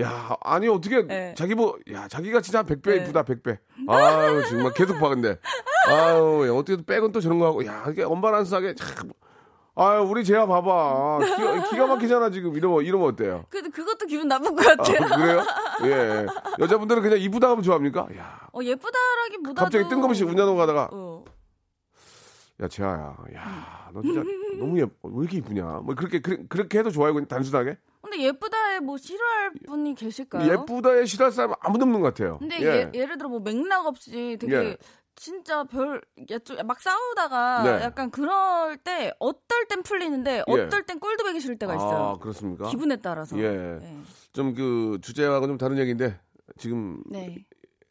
야, 0.00 0.36
아니 0.40 0.66
어떻게 0.66 1.06
네. 1.06 1.34
자기 1.38 1.54
뭐 1.54 1.78
야, 1.92 2.08
자기가 2.08 2.40
진짜 2.40 2.58
한 2.58 2.66
100배 2.66 2.82
네. 2.84 2.96
이쁘다. 3.04 3.22
100배. 3.22 3.58
아유, 3.86 4.42
정말 4.48 4.72
계속 4.74 4.98
봐 4.98 5.08
근데. 5.08 5.38
아유, 5.86 6.48
야, 6.48 6.52
어떻게 6.52 6.76
또 6.76 6.82
백은 6.84 7.12
또 7.12 7.20
저런 7.20 7.38
거 7.38 7.46
하고 7.46 7.64
야, 7.64 7.84
이게 7.88 8.02
엄바란스하게 8.02 8.74
참 8.74 9.12
아유, 9.76 10.02
우리 10.08 10.24
재야 10.24 10.46
봐봐. 10.46 11.18
기가, 11.36 11.70
기가 11.70 11.86
막히잖아, 11.86 12.30
지금. 12.30 12.54
이러면, 12.56 12.84
이러면 12.84 13.08
어때요? 13.08 13.44
그래도 13.50 13.70
그것도 13.70 14.06
기분 14.06 14.28
나쁜 14.28 14.54
것 14.54 14.64
아, 14.66 14.76
같아요. 14.76 15.08
그래요? 15.16 15.44
예. 15.84 16.26
여자분들은 16.60 17.02
그냥 17.02 17.18
이쁘다 17.18 17.50
하면 17.50 17.62
좋아합니까? 17.62 18.06
야, 18.16 18.46
어, 18.52 18.60
예쁘다라기보다도 18.62 19.64
갑자기 19.64 19.88
뜬금없이 19.88 20.22
운전하고 20.22 20.56
가다가 20.56 20.88
어. 20.92 21.24
야, 22.62 22.68
재하야. 22.68 23.16
야, 23.34 23.90
너 23.92 24.00
진짜 24.02 24.22
너무 24.60 24.78
예뻐. 24.78 25.08
왜 25.08 25.22
이렇게 25.22 25.38
이쁘냐? 25.38 25.64
뭐 25.84 25.96
그렇게 25.96 26.20
그, 26.20 26.46
그렇게 26.46 26.78
해도 26.78 26.90
좋아요. 26.90 27.12
그냥 27.12 27.26
단순하게. 27.26 27.76
근데 28.00 28.20
예쁘다에 28.22 28.78
뭐 28.78 28.96
싫어할 28.96 29.52
분이 29.66 29.96
계실까요? 29.96 30.52
예쁘다에 30.52 31.04
싫어할 31.04 31.32
사람 31.32 31.54
아무도 31.60 31.84
없는 31.84 32.00
것 32.00 32.14
같아요. 32.14 32.38
근데 32.38 32.60
예. 32.62 32.90
예. 32.94 33.06
를 33.06 33.18
들어 33.18 33.28
뭐 33.28 33.40
맥락 33.40 33.86
없이 33.86 34.36
되게 34.40 34.54
예. 34.54 34.76
진짜 35.16 35.64
별, 35.64 36.02
막 36.64 36.80
싸우다가 36.80 37.62
네. 37.62 37.84
약간 37.84 38.10
그럴 38.10 38.76
때 38.78 39.12
어떨 39.18 39.66
땐 39.68 39.82
풀리는데 39.82 40.44
예. 40.46 40.52
어떨 40.52 40.84
땐 40.84 40.98
꼴도 40.98 41.24
보기 41.24 41.40
싫을 41.40 41.58
때가 41.58 41.74
있어요. 41.74 41.96
아, 41.96 42.18
그렇습니까? 42.18 42.68
기분에 42.68 42.96
따라서. 42.96 43.38
예. 43.38 43.78
네. 43.80 43.98
좀그 44.32 44.98
주제와는 45.02 45.48
좀 45.48 45.58
다른 45.58 45.78
얘기인데 45.78 46.18
지금 46.58 47.02
네. 47.06 47.44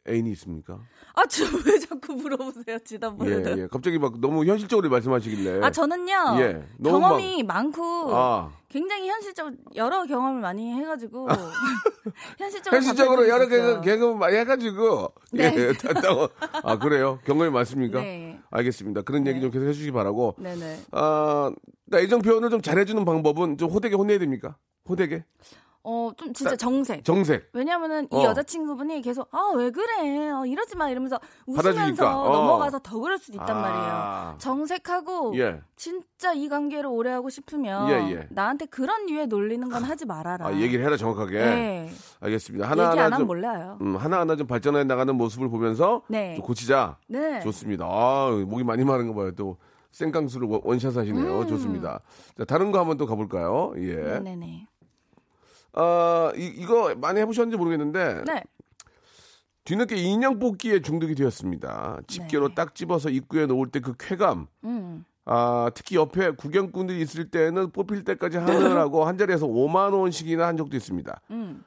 애인이 0.08 0.30
있습니까? 0.32 0.80
아, 1.16 1.24
저 1.26 1.44
왜 1.64 1.78
자꾸 1.78 2.14
물어보세요, 2.14 2.64
예, 2.68 2.78
지난번에도. 2.84 3.58
예. 3.62 3.66
갑자기 3.68 3.98
막 3.98 4.18
너무 4.20 4.44
현실적으로 4.44 4.88
말씀하시길래. 4.90 5.64
아, 5.64 5.70
저는요. 5.70 6.36
예. 6.40 6.64
경험이 6.82 7.42
많고 7.44 8.14
아, 8.16 8.50
굉장히 8.68 9.08
현실적으로 9.08 9.54
여러 9.76 10.04
경험을 10.06 10.40
많이 10.40 10.72
해가지고 10.72 11.28
현실적으로 12.38 12.76
현실적으로 12.76 13.26
답변드릴 13.28 13.30
여러. 13.30 13.48
개그 13.48 13.80
개그 13.82 14.14
많이 14.14 14.36
해가지고 14.38 15.12
네. 15.32 15.44
예, 15.56 15.72
됐다고. 15.72 16.28
아 16.64 16.78
그래요? 16.78 17.20
경험이 17.24 17.50
많습니까? 17.50 18.00
네. 18.00 18.40
알겠습니다. 18.50 19.02
그런 19.02 19.24
얘기 19.26 19.36
네. 19.38 19.42
좀 19.42 19.50
계속 19.52 19.66
해주시기 19.66 19.92
바라고. 19.92 20.34
네네. 20.38 20.80
아, 20.90 21.52
그러니까 21.86 22.04
애정 22.04 22.22
표현을 22.22 22.50
좀 22.50 22.60
잘해주는 22.60 23.04
방법은 23.04 23.58
좀 23.58 23.70
호되게 23.70 23.94
혼내야 23.94 24.18
됩니까? 24.18 24.56
호되게? 24.88 25.24
어, 25.86 26.10
좀 26.16 26.32
진짜 26.32 26.56
정색. 26.56 27.04
정색. 27.04 27.50
왜냐면은 27.52 28.08
이 28.10 28.16
어. 28.16 28.24
여자친구분이 28.24 29.02
계속 29.02 29.28
아 29.32 29.52
왜 29.54 29.70
그래 29.70 30.30
어, 30.30 30.46
이러지 30.46 30.76
마 30.76 30.88
이러면서 30.88 31.20
웃으면서. 31.46 32.22
어. 32.22 32.32
넘어가서 32.32 32.78
더 32.78 32.98
그럴 32.98 33.18
수도 33.18 33.34
있단 33.36 33.50
아. 33.56 33.60
말이에요. 33.60 34.34
정색하고 34.38 35.38
예. 35.38 35.60
진짜 35.76 36.32
이 36.32 36.48
관계를 36.48 36.86
오래 36.86 37.10
하고 37.10 37.28
싶으면 37.28 37.88
예, 37.90 38.12
예. 38.16 38.26
나한테 38.30 38.64
그런 38.66 39.06
류의 39.06 39.26
놀리는 39.26 39.68
건 39.68 39.82
하지 39.84 40.06
말아라. 40.06 40.46
아, 40.46 40.52
얘기를 40.54 40.84
해라 40.84 40.96
정확하게. 40.96 41.38
네. 41.38 41.90
알겠습니다. 42.20 42.64
얘기 42.64 42.72
안 42.72 42.78
하나하나 42.80 43.04
하면 43.06 43.18
좀 43.18 43.26
몰라요. 43.26 43.78
음, 43.82 43.96
하나하나 43.96 44.36
좀 44.36 44.46
발전해 44.46 44.84
나가는 44.84 45.14
모습을 45.14 45.50
보면서 45.50 46.02
네. 46.08 46.36
좀 46.36 46.44
고치자. 46.44 46.96
네. 47.08 47.40
좋습니다. 47.40 47.84
아, 47.86 48.30
목이 48.46 48.64
많이 48.64 48.84
마른 48.84 49.06
거 49.08 49.14
봐요. 49.14 49.32
또 49.32 49.58
생강수를 49.90 50.48
원- 50.48 50.60
원샷 50.64 50.96
하시네요. 50.96 51.46
좋습니다. 51.46 52.00
자, 52.38 52.44
다른 52.44 52.72
거 52.72 52.80
한번 52.80 52.96
또 52.96 53.06
가볼까요? 53.06 53.74
예. 53.76 53.92
음. 53.92 54.24
네네 54.24 54.66
네. 55.74 55.80
아, 55.82 56.32
이, 56.36 56.46
이거 56.56 56.94
많이 56.96 57.20
해보셨는지 57.20 57.56
모르겠는데 57.56 58.22
네. 58.26 58.42
뒤늦게 59.64 59.96
인형 59.96 60.38
뽑기에 60.38 60.80
중독이 60.80 61.14
되었습니다. 61.14 62.00
집게로 62.06 62.48
네. 62.48 62.54
딱 62.54 62.74
집어서 62.74 63.08
입구에 63.08 63.46
놓을 63.46 63.68
때 63.70 63.80
그 63.80 63.94
쾌감. 63.98 64.46
음. 64.64 65.04
아, 65.24 65.70
특히 65.74 65.96
옆에 65.96 66.32
구경꾼들이 66.32 67.00
있을 67.00 67.30
때는 67.30 67.70
뽑힐 67.70 68.04
때까지 68.04 68.36
하느라고 68.36 69.04
한 69.08 69.16
자리에서 69.16 69.46
5만 69.46 69.94
원씩이나 69.98 70.46
한 70.46 70.56
적도 70.58 70.76
있습니다. 70.76 71.18
음. 71.30 71.64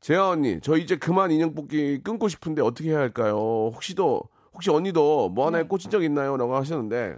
재아 0.00 0.28
언니, 0.30 0.60
저 0.62 0.76
이제 0.76 0.96
그만 0.96 1.30
인형 1.30 1.54
뽑기 1.54 2.00
끊고 2.02 2.28
싶은데 2.28 2.62
어떻게 2.62 2.90
해야 2.90 2.98
할까요? 3.00 3.70
혹시도 3.74 4.22
혹시 4.54 4.70
언니도 4.70 5.28
뭐 5.30 5.46
하나에 5.46 5.62
네. 5.62 5.68
꽂힌 5.68 5.90
적 5.90 6.02
있나요?라고 6.04 6.56
하셨는데 6.56 7.16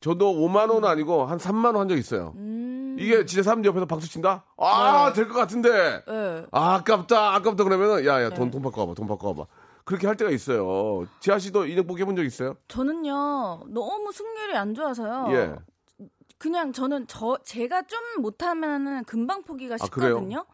저도 0.00 0.34
5만 0.34 0.70
원 0.70 0.84
아니고 0.84 1.24
한 1.24 1.38
3만 1.38 1.66
원 1.66 1.76
한 1.76 1.88
적 1.88 1.96
있어요. 1.96 2.34
음. 2.36 2.73
이게 2.98 3.24
진짜 3.26 3.42
사람들 3.42 3.68
옆에서 3.68 3.86
박수 3.86 4.08
친다? 4.08 4.44
아, 4.56 5.08
네. 5.08 5.14
될것 5.14 5.36
같은데. 5.36 6.04
네. 6.06 6.46
아, 6.52 6.74
아깝다, 6.74 7.34
아깝다 7.34 7.64
그러면은 7.64 8.04
야, 8.06 8.22
야, 8.22 8.30
돈, 8.30 8.46
네. 8.46 8.50
돈 8.52 8.62
바꿔 8.62 8.82
와봐, 8.82 8.94
돈 8.94 9.06
바꿔 9.06 9.28
와봐. 9.28 9.46
그렇게 9.84 10.06
할 10.06 10.16
때가 10.16 10.30
있어요. 10.30 11.06
지아 11.20 11.38
씨도 11.38 11.66
인형 11.66 11.86
뽑기 11.86 12.02
해본 12.02 12.16
적 12.16 12.24
있어요? 12.24 12.56
저는요 12.68 13.64
너무 13.68 14.10
승률이 14.12 14.56
안 14.56 14.74
좋아서요. 14.74 15.26
예. 15.32 15.54
그냥 16.38 16.72
저는 16.72 17.06
저 17.06 17.38
제가 17.44 17.82
좀 17.82 17.98
못하면은 18.20 19.04
금방 19.04 19.42
포기가 19.42 19.74
아, 19.80 19.86
그래요? 19.90 20.14
쉽거든요. 20.14 20.44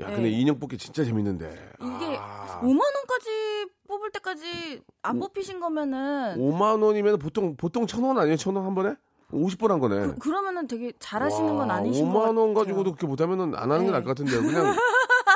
야, 0.00 0.08
네. 0.08 0.14
근데 0.14 0.28
인형 0.30 0.58
뽑기 0.58 0.76
진짜 0.76 1.04
재밌는데. 1.04 1.48
이게 1.80 2.18
아, 2.20 2.60
5만 2.62 2.80
원까지 2.80 3.66
뽑을 3.88 4.10
때까지 4.12 4.82
안 5.02 5.18
뽑히신 5.20 5.58
거면은 5.60 6.36
5만 6.36 6.82
원이면 6.82 7.18
보통 7.18 7.56
보통 7.56 7.86
천 7.86 8.04
원 8.04 8.18
아니에요? 8.18 8.36
천 8.36 8.56
원 8.56 8.66
한 8.66 8.74
번에? 8.74 8.94
50번 9.32 9.68
한 9.68 9.80
거네. 9.80 10.14
그, 10.20 10.28
러면은 10.28 10.66
되게 10.66 10.92
잘하시는 10.98 11.56
건 11.56 11.68
와, 11.70 11.76
아니신 11.76 12.06
것 12.06 12.12
5만 12.12 12.20
같아요. 12.22 12.40
원 12.40 12.54
가지고도 12.54 12.92
그렇게 12.92 13.06
못하면은 13.06 13.54
안 13.54 13.70
하는 13.70 13.80
게 13.80 13.86
네. 13.86 13.90
나을 13.92 14.04
것 14.04 14.08
같은데요. 14.10 14.40
그냥 14.42 14.74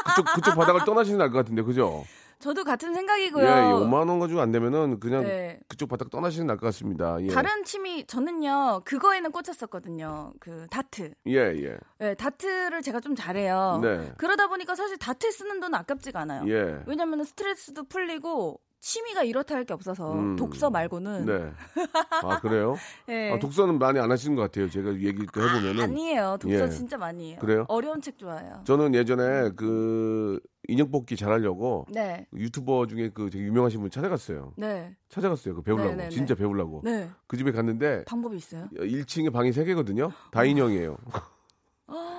그쪽 0.07 0.25
그쪽 0.35 0.55
바닥을 0.57 0.85
떠나시는 0.85 1.19
게 1.19 1.23
나을 1.23 1.33
것 1.33 1.39
같은데, 1.39 1.63
그죠? 1.63 2.05
저도 2.41 2.65
같은 2.65 2.91
예, 2.91 2.95
생각이고요. 2.95 3.45
예, 3.45 3.51
5만 3.51 4.09
원 4.09 4.19
가지고 4.19 4.41
안 4.41 4.51
되면은 4.51 4.99
그냥 4.99 5.25
네. 5.25 5.61
그쪽 5.69 5.91
바닥 5.91 6.09
떠나시는 6.09 6.47
게 6.47 6.49
나을 6.49 6.59
것 6.59 6.67
같습니다. 6.69 7.19
예. 7.21 7.29
다른 7.29 7.65
취미 7.65 8.07
저는요 8.07 8.81
그거에는 8.87 9.31
꽂혔었거든요. 9.31 10.33
그 10.41 10.67
다트. 10.71 11.13
예, 11.27 11.35
예. 11.37 11.77
네, 11.99 12.15
다트를 12.15 12.81
제가 12.81 13.01
좀 13.01 13.15
잘해요. 13.15 13.81
네. 13.83 14.13
그러다 14.17 14.49
보니까 14.49 14.75
사실 14.75 14.97
다트 14.97 15.31
쓰는 15.31 15.61
돈 15.61 15.75
아깝지가 15.75 16.21
않아요. 16.21 16.45
예. 16.49 16.83
왜냐면 16.87 17.25
스트레스도 17.25 17.85
풀리고 17.85 18.59
취미가 18.81 19.23
이렇다 19.25 19.55
할 19.55 19.65
게 19.65 19.75
없어서 19.75 20.15
음. 20.15 20.37
독서 20.37 20.71
말고는 20.71 21.27
네. 21.27 21.53
아, 22.23 22.41
그래요? 22.41 22.77
네. 23.07 23.31
아, 23.33 23.39
독서는 23.39 23.79
많이 23.79 23.99
안 23.99 24.11
하시는 24.11 24.35
것 24.35 24.43
같아요. 24.43 24.71
제가 24.71 24.95
얘기 24.95 25.27
또 25.33 25.43
해보면은. 25.43 25.83
아 25.83 25.87
니에요. 25.87 26.39
독서 26.41 26.65
예. 26.65 26.69
진짜 26.71 26.97
많이 26.97 27.33
해요. 27.33 27.39
그래요? 27.41 27.67
어려운 27.69 28.01
책 28.01 28.17
좋아해요. 28.19 28.63
저는 28.65 28.95
예전에 28.95 29.51
그 29.55 30.41
인형 30.69 30.91
뽑기 30.91 31.17
잘하려고 31.17 31.87
네. 31.91 32.27
유튜버 32.35 32.87
중에 32.87 33.11
그 33.13 33.29
되게 33.31 33.45
유명하신 33.45 33.81
분 33.81 33.91
찾아갔어요. 33.91 34.55
네. 34.57 34.97
찾아갔어요. 35.11 35.57
그 35.57 35.63
배우려고. 35.63 35.91
네, 35.91 35.97
네, 35.97 36.03
네. 36.05 36.09
진짜 36.11 36.35
배우려고. 36.35 36.81
네. 36.83 37.11
그 37.27 37.37
집에 37.37 37.53
갔는데 37.53 38.05
방법이 38.07 38.37
있어요? 38.37 38.69
1층에 38.75 39.31
방이 39.33 39.51
3개거든요. 39.51 40.11
다 40.31 40.45
인형이에요. 40.45 40.97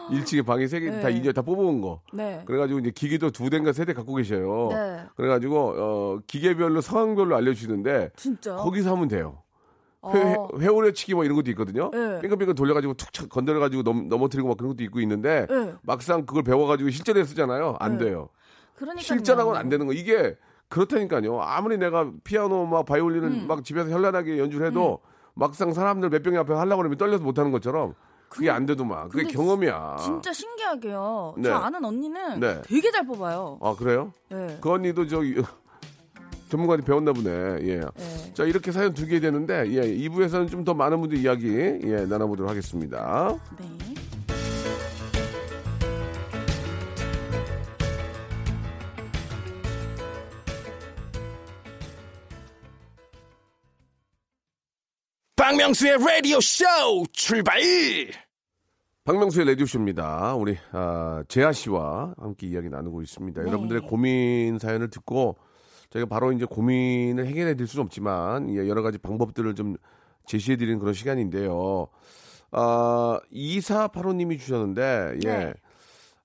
1층에 0.10 0.46
방이 0.46 0.66
3개 0.66 1.02
다 1.02 1.08
네. 1.10 1.16
인형 1.16 1.34
다 1.34 1.42
뽑아온 1.42 1.82
거. 1.82 2.02
네. 2.14 2.42
그래가지고 2.46 2.80
이제 2.80 2.92
기계도 2.92 3.32
두 3.32 3.50
대인가 3.50 3.72
세 3.74 3.86
대 3.86 3.94
갖고 3.94 4.14
계셔요. 4.16 4.70
네. 4.72 5.04
그래가지고 5.16 5.74
어, 5.78 6.20
기계별로 6.28 6.82
상황별로 6.82 7.36
알려주시는데 7.36 8.12
진짜. 8.16 8.56
거기서 8.58 8.94
하면 8.96 9.08
돼요. 9.08 9.42
회, 10.14 10.34
어. 10.36 10.48
회오려치기 10.60 11.14
뭐 11.14 11.24
이런 11.24 11.36
것도 11.36 11.50
있거든요. 11.52 11.92
네. 11.92 12.20
빙글빙글 12.22 12.56
돌려가지고 12.56 12.96
툭 12.96 13.14
쳐- 13.14 13.28
건드려가지고 13.28 13.84
넘, 13.84 14.10
넘어뜨리고 14.10 14.48
막 14.50 14.58
그런 14.58 14.72
것도 14.72 14.84
있고 14.84 15.00
있는데 15.00 15.46
네. 15.50 15.74
막상 15.84 16.26
그걸 16.26 16.44
배워가지고 16.44 16.90
실전에 16.90 17.24
쓰잖아요. 17.24 17.78
안 17.80 17.98
네. 17.98 18.06
돼요. 18.06 18.30
그러니까 18.76 19.02
실전하고는 19.04 19.60
안 19.60 19.70
되는 19.70 19.86
거. 19.86 19.94
이게 19.94 20.36
그렇다니까요. 20.70 21.42
아무리 21.42 21.78
내가 21.78 22.10
피아노 22.24 22.66
막 22.66 22.86
바이올린을 22.86 23.28
음. 23.28 23.46
막 23.48 23.64
집에서 23.64 23.90
현란하게 23.90 24.40
연주를 24.40 24.66
해도 24.68 25.00
막상 25.36 25.72
사람들 25.74 26.10
몇 26.10 26.24
명이 26.24 26.38
앞에 26.38 26.54
하려고 26.54 26.78
그러면 26.78 26.98
떨려서 26.98 27.24
못하는 27.24 27.52
것처럼 27.52 27.94
그게 28.32 28.50
안 28.50 28.66
되더만. 28.66 29.10
그게 29.10 29.24
근데 29.24 29.36
경험이야. 29.36 29.98
진짜 30.00 30.32
신기하게요. 30.32 31.36
네. 31.38 31.50
저 31.50 31.56
아는 31.56 31.84
언니는 31.84 32.40
네. 32.40 32.62
되게 32.64 32.90
잘 32.90 33.06
뽑아요. 33.06 33.60
아 33.62 33.76
그래요? 33.78 34.14
네. 34.30 34.58
그 34.62 34.72
언니도 34.72 35.06
저기 35.08 35.36
전문가한테 36.50 36.86
배웠나 36.86 37.12
보네. 37.14 37.30
예. 37.62 37.80
네. 37.82 38.34
자 38.34 38.44
이렇게 38.46 38.72
사연 38.72 38.94
두 38.94 39.06
개 39.06 39.20
되는데 39.20 39.66
예, 39.72 39.82
2부에서는 39.82 40.50
좀 40.50 40.64
더 40.64 40.74
많은 40.74 41.00
분들 41.02 41.18
이야기 41.18 41.48
예, 41.84 42.06
나눠보도록 42.06 42.50
하겠습니다. 42.50 43.38
네. 43.60 43.66
박명수의 55.52 55.98
라디오 55.98 56.40
쇼 56.40 56.64
출발! 57.12 57.60
박명수의 59.04 59.48
라디오 59.48 59.66
쇼입니다. 59.66 60.34
우리 60.36 60.58
아, 60.72 61.26
재하 61.28 61.52
씨와 61.52 62.16
함께 62.18 62.48
이야기 62.48 62.70
나누고 62.70 63.02
있습니다. 63.02 63.42
네. 63.42 63.48
여러분들의 63.50 63.82
고민 63.82 64.58
사연을 64.60 64.90
듣고 64.90 65.36
저희가 65.90 66.08
바로 66.08 66.32
이제 66.32 66.46
고민을 66.46 67.28
해결해 67.28 67.56
드릴 67.56 67.68
수는 67.68 67.84
없지만 67.84 68.50
예, 68.56 68.70
여러 68.70 68.82
가지 68.82 68.98
방법들을 68.98 69.54
좀 69.56 69.76
제시해 70.26 70.56
드리는 70.56 70.80
그런 70.80 70.94
시간인데요. 70.94 71.90
아, 72.52 73.20
2485님이 73.34 74.40
주셨는데 74.40 75.18
예. 75.26 75.28
네. 75.28 75.54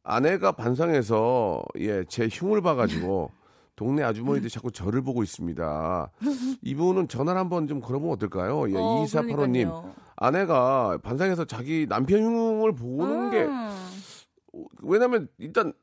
아내가 0.04 0.52
반상에서 0.52 1.64
예, 1.80 2.04
제 2.08 2.28
흉을 2.30 2.62
봐가지고 2.62 3.32
동네 3.76 4.02
아주머니들이 4.02 4.50
자꾸 4.50 4.72
저를 4.72 5.02
보고 5.02 5.22
있습니다. 5.22 6.10
이분은 6.62 7.08
전화를 7.08 7.38
한번 7.38 7.68
좀 7.68 7.80
걸어보면 7.80 8.14
어떨까요? 8.14 8.70
예, 8.70 8.74
어, 8.76 9.04
2485님. 9.04 9.26
그러니까요. 9.34 9.94
아내가 10.16 10.98
반상에서 11.02 11.44
자기 11.44 11.86
남편 11.88 12.22
흉을 12.22 12.74
보는 12.74 13.30
게 13.30 13.42
음. 13.44 13.68
왜냐면 14.82 15.28
일단 15.38 15.74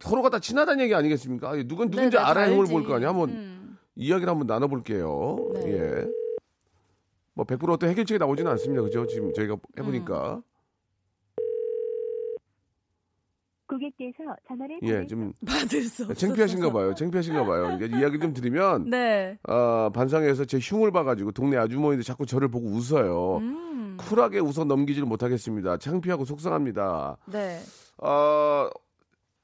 서로가 0.00 0.28
다 0.28 0.38
친하다는 0.38 0.84
얘기 0.84 0.94
아니겠습니까? 0.94 1.56
예, 1.58 1.62
누군 1.66 1.90
누군지 1.90 2.16
네, 2.16 2.22
네, 2.22 2.22
알아야 2.22 2.46
다 2.48 2.52
흉을. 2.52 2.66
볼 2.66 2.84
거 2.84 2.94
아니야. 2.96 3.08
한번 3.08 3.30
음. 3.30 3.78
이야기를 3.96 4.30
한번 4.30 4.46
나눠볼게요. 4.46 5.38
네. 5.54 5.72
예. 5.72 6.06
뭐 7.32 7.46
100% 7.46 7.70
어떤 7.70 7.88
해결책이 7.88 8.18
나오지는 8.18 8.50
않습니다. 8.52 8.82
그죠? 8.82 9.06
지금 9.06 9.32
저희가 9.32 9.56
해보니까 9.78 10.34
음. 10.36 10.42
고객께서 13.68 14.34
전화를 14.48 14.80
예, 14.82 15.06
좀 15.06 15.32
받을 15.46 15.82
수 15.84 16.04
없어. 16.04 16.14
창피하신가 16.14 16.72
봐요. 16.72 16.94
창피하신가 16.94 17.44
봐요. 17.44 17.76
이게 17.76 17.96
이야기 17.98 18.18
좀 18.18 18.32
드리면 18.32 18.88
네. 18.90 19.38
아, 19.44 19.90
반상에서 19.94 20.44
제 20.46 20.58
흉을 20.58 20.90
봐 20.90 21.04
가지고 21.04 21.32
동네 21.32 21.56
아주머니들 21.56 22.02
자꾸 22.02 22.26
저를 22.26 22.48
보고 22.48 22.66
웃어요. 22.68 23.36
음. 23.38 23.96
쿨하게 24.00 24.40
웃어 24.40 24.64
넘기지를 24.64 25.06
못하겠습니다. 25.06 25.76
창피하고 25.76 26.24
속상합니다. 26.24 27.18
네. 27.26 27.60
아, 27.98 28.70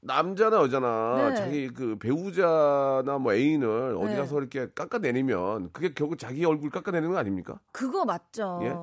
남자나 0.01 0.57
여자나 0.57 1.29
네. 1.29 1.35
자기 1.35 1.67
그 1.69 1.97
배우자나 1.97 3.17
뭐 3.19 3.33
애인을 3.33 3.95
어디 3.97 4.13
네. 4.13 4.15
가서 4.17 4.37
이렇게 4.39 4.67
깎아내리면 4.73 5.71
그게 5.73 5.93
결국 5.93 6.19
자기 6.19 6.45
얼굴 6.45 6.69
깎아내리는 6.69 7.11
거 7.11 7.17
아닙니까? 7.17 7.59
그거 7.71 8.05
맞죠. 8.05 8.59
예? 8.63 8.73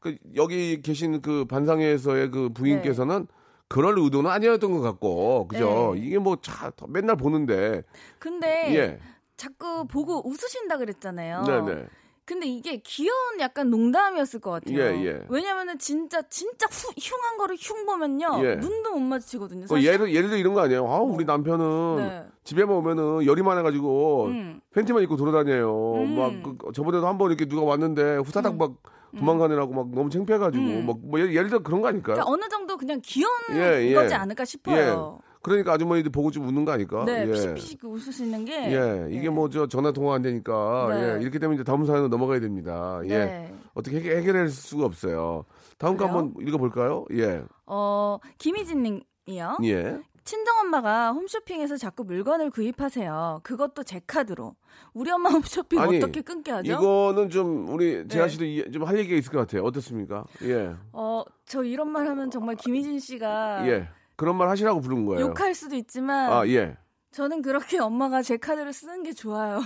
그 0.00 0.16
여기 0.34 0.82
계신 0.82 1.22
그 1.22 1.44
반상회에서의 1.44 2.30
그 2.32 2.48
부인께서는 2.52 3.28
그럴 3.72 3.98
의도는 3.98 4.30
아니었던 4.30 4.70
것 4.72 4.80
같고 4.80 5.48
그죠? 5.48 5.92
네. 5.94 6.00
이게 6.02 6.18
뭐 6.18 6.36
차 6.42 6.70
맨날 6.88 7.16
보는데 7.16 7.82
근데 8.18 8.74
예, 8.74 8.98
자꾸 9.36 9.86
보고 9.86 10.26
웃으신다 10.28 10.76
그랬잖아요. 10.78 11.42
네네. 11.42 11.86
근데 12.24 12.46
이게 12.46 12.76
귀여운 12.84 13.40
약간 13.40 13.68
농담이었을 13.70 14.40
것 14.40 14.52
같아요. 14.52 14.78
예, 14.78 15.04
예. 15.06 15.20
왜냐면은 15.28 15.76
진짜 15.78 16.22
진짜 16.30 16.66
후, 16.70 16.92
흉한 16.96 17.36
거를 17.36 17.56
흉 17.58 17.84
보면요 17.84 18.40
예. 18.44 18.54
눈도 18.56 18.92
못 18.92 19.00
마주치거든요. 19.00 19.62
그 19.62 19.66
사실. 19.74 19.84
예를 19.84 20.14
예를 20.14 20.28
들어 20.30 20.38
이런 20.38 20.54
거 20.54 20.60
아니에요? 20.60 20.86
아 20.88 21.00
우리 21.00 21.24
남편은 21.24 21.96
네. 21.96 22.24
집에만 22.44 22.76
오면은 22.76 23.26
열이 23.26 23.42
많아 23.42 23.62
가지고 23.62 24.26
음. 24.26 24.60
팬티만 24.72 25.02
입고 25.02 25.16
돌아다녀요. 25.16 25.94
음. 26.04 26.16
막 26.16 26.32
그, 26.58 26.72
저번에도 26.72 27.06
한 27.08 27.18
번 27.18 27.30
이렇게 27.30 27.46
누가 27.46 27.62
왔는데 27.62 28.18
후다닥 28.18 28.56
막 28.56 28.72
도망가느라고 29.18 29.74
막 29.74 29.88
너무 29.92 30.08
창피해가지고 30.08 30.64
음. 30.64 30.86
막 30.86 30.96
뭐 31.02 31.18
예를, 31.20 31.34
예를 31.34 31.48
들어 31.50 31.62
그런 31.62 31.82
거 31.82 31.88
아닐까요? 31.88 32.14
그러니까 32.14 32.30
어느 32.32 32.48
정도 32.48 32.76
그냥 32.76 33.00
귀여운 33.04 33.32
예, 33.52 33.82
예. 33.88 33.94
거지 33.94 34.14
않을까 34.14 34.44
싶어요. 34.44 35.18
그러니까 35.42 35.72
아주머니들 35.72 36.10
보고 36.10 36.30
좀 36.30 36.46
웃는 36.46 36.64
거 36.64 36.72
아닐까? 36.72 37.04
네, 37.04 37.26
예. 37.28 37.54
피식피식 37.54 38.20
있는 38.20 38.44
게. 38.44 38.72
예, 38.72 39.08
이게 39.10 39.22
네. 39.22 39.28
뭐저 39.28 39.66
전화 39.66 39.92
통화 39.92 40.14
안 40.14 40.22
되니까 40.22 40.88
네. 40.90 41.16
예, 41.16 41.20
이렇게 41.20 41.38
되면 41.38 41.54
이제 41.54 41.64
다음 41.64 41.84
사연으로 41.84 42.08
넘어가야 42.08 42.40
됩니다. 42.40 43.00
예, 43.04 43.18
네. 43.18 43.54
어떻게 43.74 43.96
해결, 43.96 44.16
해결 44.18 44.36
할 44.36 44.48
수가 44.48 44.84
없어요. 44.84 45.44
다음 45.78 45.96
거? 45.96 46.06
한번 46.06 46.34
읽어볼까요? 46.40 47.04
예, 47.12 47.42
어, 47.66 48.18
김희진님이요. 48.38 49.58
예. 49.64 50.00
친정엄마가 50.24 51.10
홈쇼핑에서 51.14 51.76
자꾸 51.76 52.04
물건을 52.04 52.50
구입하세요. 52.50 53.40
그것도 53.42 53.82
제 53.82 54.00
카드로. 54.06 54.54
우리 54.94 55.10
엄마 55.10 55.30
홈쇼핑 55.30 55.80
아니, 55.80 55.96
어떻게 55.96 56.20
끊게 56.20 56.52
하죠? 56.52 56.72
이거는 56.72 57.28
좀 57.28 57.68
우리 57.68 58.06
재하 58.06 58.26
네. 58.26 58.30
씨도 58.30 58.70
좀할 58.70 58.98
얘기가 58.98 59.16
있을 59.16 59.32
것 59.32 59.40
같아요. 59.40 59.64
어떻습니까? 59.64 60.24
예, 60.44 60.76
어, 60.92 61.24
저 61.44 61.64
이런 61.64 61.90
말 61.90 62.06
하면 62.06 62.30
정말 62.30 62.54
김희진 62.54 63.00
씨가 63.00 63.66
예. 63.66 63.88
그런 64.16 64.36
말 64.36 64.48
하시라고 64.48 64.80
부른 64.80 65.06
거예요. 65.06 65.26
욕할 65.26 65.54
수도 65.54 65.74
있지만 65.76 66.32
아, 66.32 66.46
예. 66.48 66.76
저는 67.12 67.42
그렇게 67.42 67.78
엄마가 67.78 68.22
제 68.22 68.36
카드를 68.36 68.72
쓰는 68.72 69.02
게 69.02 69.12
좋아요. 69.12 69.60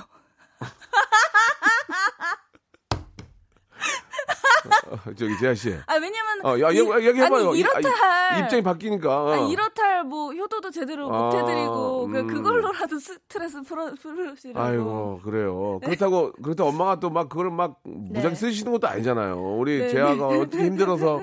어, 4.88 4.96
저기 5.16 5.36
재하 5.38 5.54
씨. 5.54 5.72
아 5.86 5.94
왜냐면 5.94 6.44
어, 6.44 6.58
야, 6.60 6.70
이- 6.70 6.78
얘기, 6.78 6.90
얘기해봐요. 7.08 7.50
아니, 7.50 7.58
이렇다 7.60 7.80
이- 7.80 7.84
할 7.84 8.40
입장이 8.40 8.62
바뀌니까. 8.62 9.22
어. 9.24 9.32
아, 9.32 9.36
이렇다 9.48 9.82
할 9.82 10.04
뭐 10.04 10.32
효도도 10.32 10.70
제대로 10.70 11.12
아, 11.12 11.18
못 11.30 11.34
해드리고 11.36 12.06
그 12.08 12.18
음. 12.20 12.26
그걸로라도 12.26 12.98
스트레스 12.98 13.60
풀어 13.62 13.92
풀으시라고. 13.94 14.60
아이고 14.60 15.20
그래요. 15.24 15.80
그렇다고 15.84 16.32
그렇다고 16.42 16.70
엄마가 16.70 17.00
또 17.00 17.10
막 17.10 17.28
그걸 17.28 17.50
막 17.50 17.80
무작위 17.84 18.28
네. 18.30 18.34
쓰시는 18.34 18.72
것도 18.72 18.86
아니잖아요. 18.88 19.56
우리 19.56 19.78
네, 19.80 19.88
재하가 19.88 20.26
어떻게 20.28 20.58
힘들어서 20.66 21.20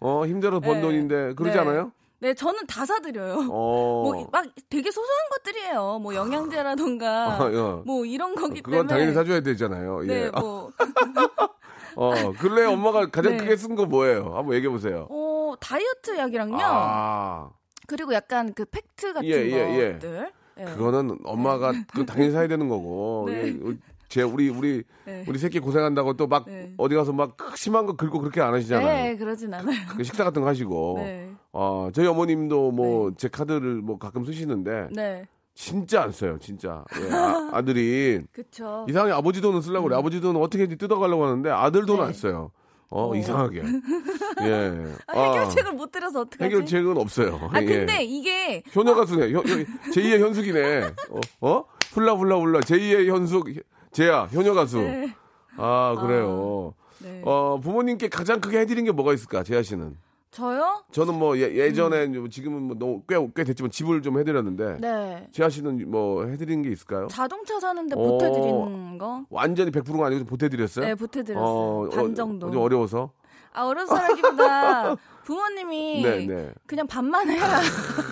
어 0.00 0.26
힘들어 0.26 0.60
번 0.60 0.76
네. 0.76 0.80
돈인데 0.82 1.34
그러지 1.34 1.54
네. 1.56 1.60
않아요? 1.60 1.92
네, 2.26 2.34
저는 2.34 2.66
다 2.66 2.84
사드려요. 2.84 3.46
어. 3.52 4.02
뭐막 4.26 4.46
되게 4.68 4.90
소소한 4.90 5.20
것들이에요. 5.30 6.00
뭐 6.00 6.12
영양제라던가 6.12 7.38
아, 7.40 7.50
예. 7.52 7.56
뭐 7.86 8.04
이런 8.04 8.34
거기 8.34 8.60
그건 8.60 8.88
때문에. 8.88 8.88
당연히 8.88 9.14
사줘야 9.14 9.40
되잖아요. 9.40 10.00
네, 10.00 10.24
예. 10.24 10.30
뭐 10.30 10.72
어, 11.94 12.32
근래 12.32 12.64
엄마가 12.64 13.10
가장 13.10 13.36
네. 13.36 13.38
크게 13.38 13.56
쓴 13.56 13.76
거 13.76 13.86
뭐예요? 13.86 14.34
한번 14.34 14.54
얘기해 14.54 14.68
보세요. 14.70 15.06
어, 15.08 15.54
다이어트 15.60 16.18
약이랑요. 16.18 16.58
아, 16.60 17.50
그리고 17.86 18.12
약간 18.12 18.52
그 18.54 18.64
팩트 18.64 19.12
같은 19.12 19.28
예, 19.28 19.34
예, 19.34 19.78
예. 19.78 19.92
것들. 19.92 20.32
예. 20.58 20.64
그거는 20.64 21.18
엄마가 21.24 21.72
그 21.94 22.04
당연히 22.04 22.32
사야 22.32 22.48
되는 22.48 22.68
거고. 22.68 23.26
네. 23.28 23.46
예, 23.46 23.76
제 24.08 24.22
우리 24.22 24.48
우리 24.48 24.82
네. 25.04 25.24
우리 25.28 25.38
새끼 25.38 25.58
고생한다고 25.58 26.14
또막 26.14 26.44
네. 26.46 26.72
어디 26.76 26.94
가서 26.94 27.12
막 27.12 27.36
심한 27.54 27.86
거 27.86 27.94
긁고 27.94 28.20
그렇게 28.20 28.40
안 28.40 28.52
하시잖아요. 28.54 28.86
네, 28.86 29.16
그러진 29.16 29.52
않아요. 29.54 29.76
그 29.96 30.02
식사 30.04 30.24
같은 30.24 30.42
거 30.42 30.48
하시고. 30.48 30.94
네. 30.98 31.25
어, 31.58 31.88
저희 31.94 32.06
어머님도 32.06 32.70
뭐 32.72 33.10
제 33.16 33.28
카드를 33.28 33.76
뭐 33.76 33.98
가끔 33.98 34.24
쓰시는데 34.24 34.88
네. 34.92 35.26
진짜 35.54 36.02
안 36.02 36.12
써요, 36.12 36.36
진짜. 36.38 36.84
예, 37.00 37.10
아, 37.14 37.62
들이 37.64 38.20
그쵸. 38.32 38.84
이상하게 38.88 39.12
아버지 39.14 39.40
돈은 39.40 39.62
쓰려고 39.62 39.84
그래. 39.88 39.96
아버지 39.96 40.20
돈은 40.20 40.38
어떻게든지 40.40 40.76
뜯어가려고 40.76 41.24
하는데 41.24 41.48
아들 41.50 41.86
돈은 41.86 42.00
음. 42.00 42.04
네. 42.04 42.06
안 42.08 42.12
써요. 42.12 42.50
어, 42.90 43.10
어. 43.10 43.16
이상하게. 43.16 43.62
예. 44.42 44.82
아, 45.06 45.18
해결책을 45.20 45.72
못 45.72 45.90
들어서 45.90 46.20
어떡하지? 46.20 46.44
해결책은 46.44 46.96
없어요. 46.98 47.48
아, 47.52 47.60
예. 47.62 47.64
근데 47.64 48.04
이게 48.04 48.62
효녀 48.74 48.94
가수네. 48.94 49.32
효, 49.32 49.38
효, 49.38 49.42
제2의 49.42 50.20
현숙이네. 50.20 50.82
어? 51.10 51.20
어? 51.48 51.64
훌라 51.92 52.12
훌라 52.14 52.36
훌라. 52.36 52.60
제2의 52.60 53.08
현숙. 53.08 53.46
제야, 53.92 54.24
효녀 54.24 54.52
가수. 54.52 54.78
네. 54.78 55.14
아, 55.56 55.96
그래요. 56.00 56.74
네. 56.98 57.22
어, 57.24 57.58
부모님께 57.62 58.08
가장 58.08 58.40
크게 58.40 58.60
해드린 58.60 58.84
게 58.84 58.92
뭐가 58.92 59.14
있을까, 59.14 59.42
제아 59.42 59.62
씨는? 59.62 59.96
저요? 60.36 60.84
저는 60.92 61.14
뭐 61.18 61.38
예, 61.38 61.72
전에 61.72 62.12
지금은 62.28 62.62
뭐 62.64 62.76
너무 62.78 63.02
꽤, 63.08 63.16
꽤 63.34 63.42
됐지만 63.42 63.70
집을 63.70 64.02
좀 64.02 64.18
해드렸는데 64.18 64.76
네. 64.80 65.28
지아 65.32 65.48
씨는 65.48 65.90
뭐 65.90 66.26
해드린 66.26 66.60
게 66.60 66.70
있을까요? 66.70 67.06
자동차 67.06 67.58
사는데 67.58 67.96
어. 67.96 67.98
보태드리는 67.98 68.98
거? 68.98 69.24
완전히 69.30 69.70
100%가 69.70 70.04
아니고 70.04 70.18
좀 70.18 70.26
보태드렸어요? 70.26 70.84
네, 70.84 70.94
보태드렸어요. 70.94 71.88
반 71.88 72.14
정도. 72.14 72.50
좀 72.50 72.60
어려워서? 72.60 73.12
아, 73.54 73.64
어려서 73.64 73.94
라기보다 73.94 74.96
부모님이 75.24 76.02
네, 76.02 76.26
네. 76.26 76.52
그냥 76.66 76.86
반만 76.86 77.30
해라. 77.30 77.62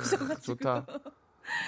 좋다. 0.41 0.87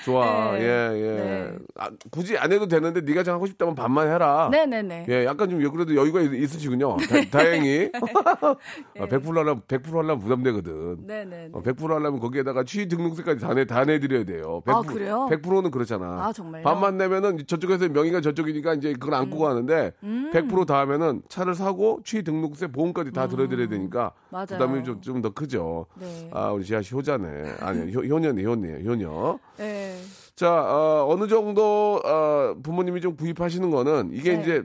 좋아. 0.05 0.53
네. 0.53 0.63
예, 0.63 0.67
예. 0.67 1.17
네. 1.17 1.53
아, 1.77 1.91
굳이 2.11 2.37
안 2.39 2.53
해도 2.53 2.67
되는데 2.67 3.01
네가 3.03 3.23
좀 3.23 3.35
하고 3.35 3.47
싶다면 3.47 3.75
반만 3.75 4.09
해라. 4.09 4.49
네 4.51 4.67
네 4.67 4.83
네. 4.83 5.07
예, 5.09 5.25
약간 5.25 5.49
좀 5.51 5.59
그래도 5.71 5.95
여유가 5.95 6.21
있- 6.21 6.33
있으시군요. 6.35 6.97
다, 7.31 7.39
행히 7.41 7.91
아, 8.99 9.07
100% 9.07 9.27
하려면 9.35 9.63
100% 9.69 9.93
하려면 9.93 10.19
부담되거든. 10.21 11.07
네네. 11.07 11.49
어, 11.53 11.63
100% 11.63 11.89
하려면 11.89 12.19
거기에다가 12.21 12.65
취 12.65 12.87
등록세까지 12.89 13.41
다, 13.41 13.55
내, 13.55 13.65
다 13.65 13.85
내 13.85 14.01
드려야 14.01 14.25
돼요. 14.25 14.63
100%, 14.67 14.75
아, 14.75 14.81
그래요? 14.83 15.29
100%는 15.31 15.71
그렇잖아. 15.71 16.27
아, 16.27 16.33
정말요? 16.33 16.65
반만 16.65 16.97
내면은 16.97 17.39
저쪽에서 17.47 17.89
명의가 17.89 18.21
저쪽이니까 18.21 18.75
이제 18.75 18.93
그걸 18.95 19.15
안고 19.15 19.39
가는데 19.39 19.93
음. 20.03 20.31
100%다 20.33 20.79
하면은 20.81 21.23
차를 21.29 21.55
사고 21.55 22.01
취 22.05 22.23
등록세 22.25 22.67
보험까지 22.69 23.13
다 23.13 23.29
들어 23.29 23.47
드려야 23.49 23.69
되니까 23.69 24.13
음. 24.15 24.27
맞아요. 24.31 24.47
부담이 24.47 24.85
좀 24.85 25.01
좀 25.03 25.23
더 25.23 25.31
크죠. 25.31 25.87
네. 26.01 26.29
아, 26.33 26.51
우리 26.51 26.65
지아 26.65 26.83
씨 26.83 26.95
효자네. 26.95 27.57
아니, 27.61 27.95
효, 27.95 28.01
효녀네, 28.01 28.43
효녀, 28.45 28.79
효녀. 28.81 29.39
네. 29.57 29.66
자, 30.35 30.53
어, 30.53 31.07
어느 31.09 31.29
정도 31.29 32.01
어, 32.05 32.55
부모님이 32.63 33.01
좀 33.01 33.17
구입하시는 33.17 33.71
거는 33.71 34.11
이게 34.13 34.37
네. 34.37 34.43
이제 34.43 34.63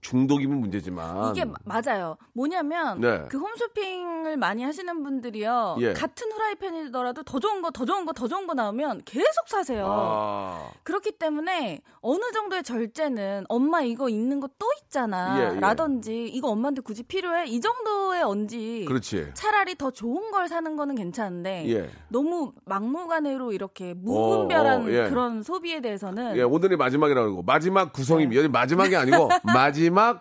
중독이면 0.00 0.58
문제지만 0.60 1.32
이게 1.34 1.44
마- 1.44 1.54
맞아요. 1.64 2.16
뭐냐면 2.32 3.00
네. 3.00 3.24
그 3.28 3.38
홈쇼핑을 3.38 4.36
많이 4.36 4.62
하시는 4.62 5.02
분들이요. 5.02 5.76
예. 5.80 5.92
같은 5.92 6.30
후라이팬이더라도 6.30 7.22
더 7.24 7.40
좋은 7.40 7.62
거, 7.62 7.70
더 7.70 7.84
좋은 7.84 8.04
거, 8.04 8.12
더 8.12 8.28
좋은 8.28 8.46
거 8.46 8.54
나오면 8.54 9.02
계속 9.04 9.48
사세요. 9.48 9.86
아, 9.88 10.70
그렇기 10.84 11.12
때문에 11.12 11.80
어느 12.00 12.30
정도의 12.32 12.62
절제는 12.62 13.46
엄마 13.48 13.80
이거 13.82 14.08
있는 14.08 14.40
거 14.40 14.48
또 14.58 14.66
있잖아. 14.84 15.38
예, 15.52 15.56
예. 15.56 15.60
라든지 15.60 16.24
이거 16.26 16.48
엄마한테 16.48 16.80
굳이 16.80 17.02
필요해. 17.02 17.46
이 17.46 17.60
정도의 17.60 18.22
언지. 18.22 18.84
그렇지. 18.88 19.30
차라리 19.34 19.74
더 19.76 19.90
좋은 19.90 20.30
걸 20.30 20.48
사는 20.48 20.74
거는 20.76 20.94
괜찮은데 20.94 21.64
예. 21.68 21.90
너무 22.08 22.52
막무가내로 22.64 23.52
이렇게 23.52 23.94
무분별한 23.94 24.82
어, 24.86 24.90
예. 24.90 25.08
그런 25.10 25.42
소비에 25.42 25.80
대해서는 25.80 26.36
예, 26.36 26.42
오늘이 26.42 26.76
마지막이라고 26.76 27.42
마지막 27.42 27.92
구성입니다. 27.92 28.38
여기 28.42 28.48
마지막이 28.50 28.96
아니고 28.96 29.28
마지막 29.44 29.77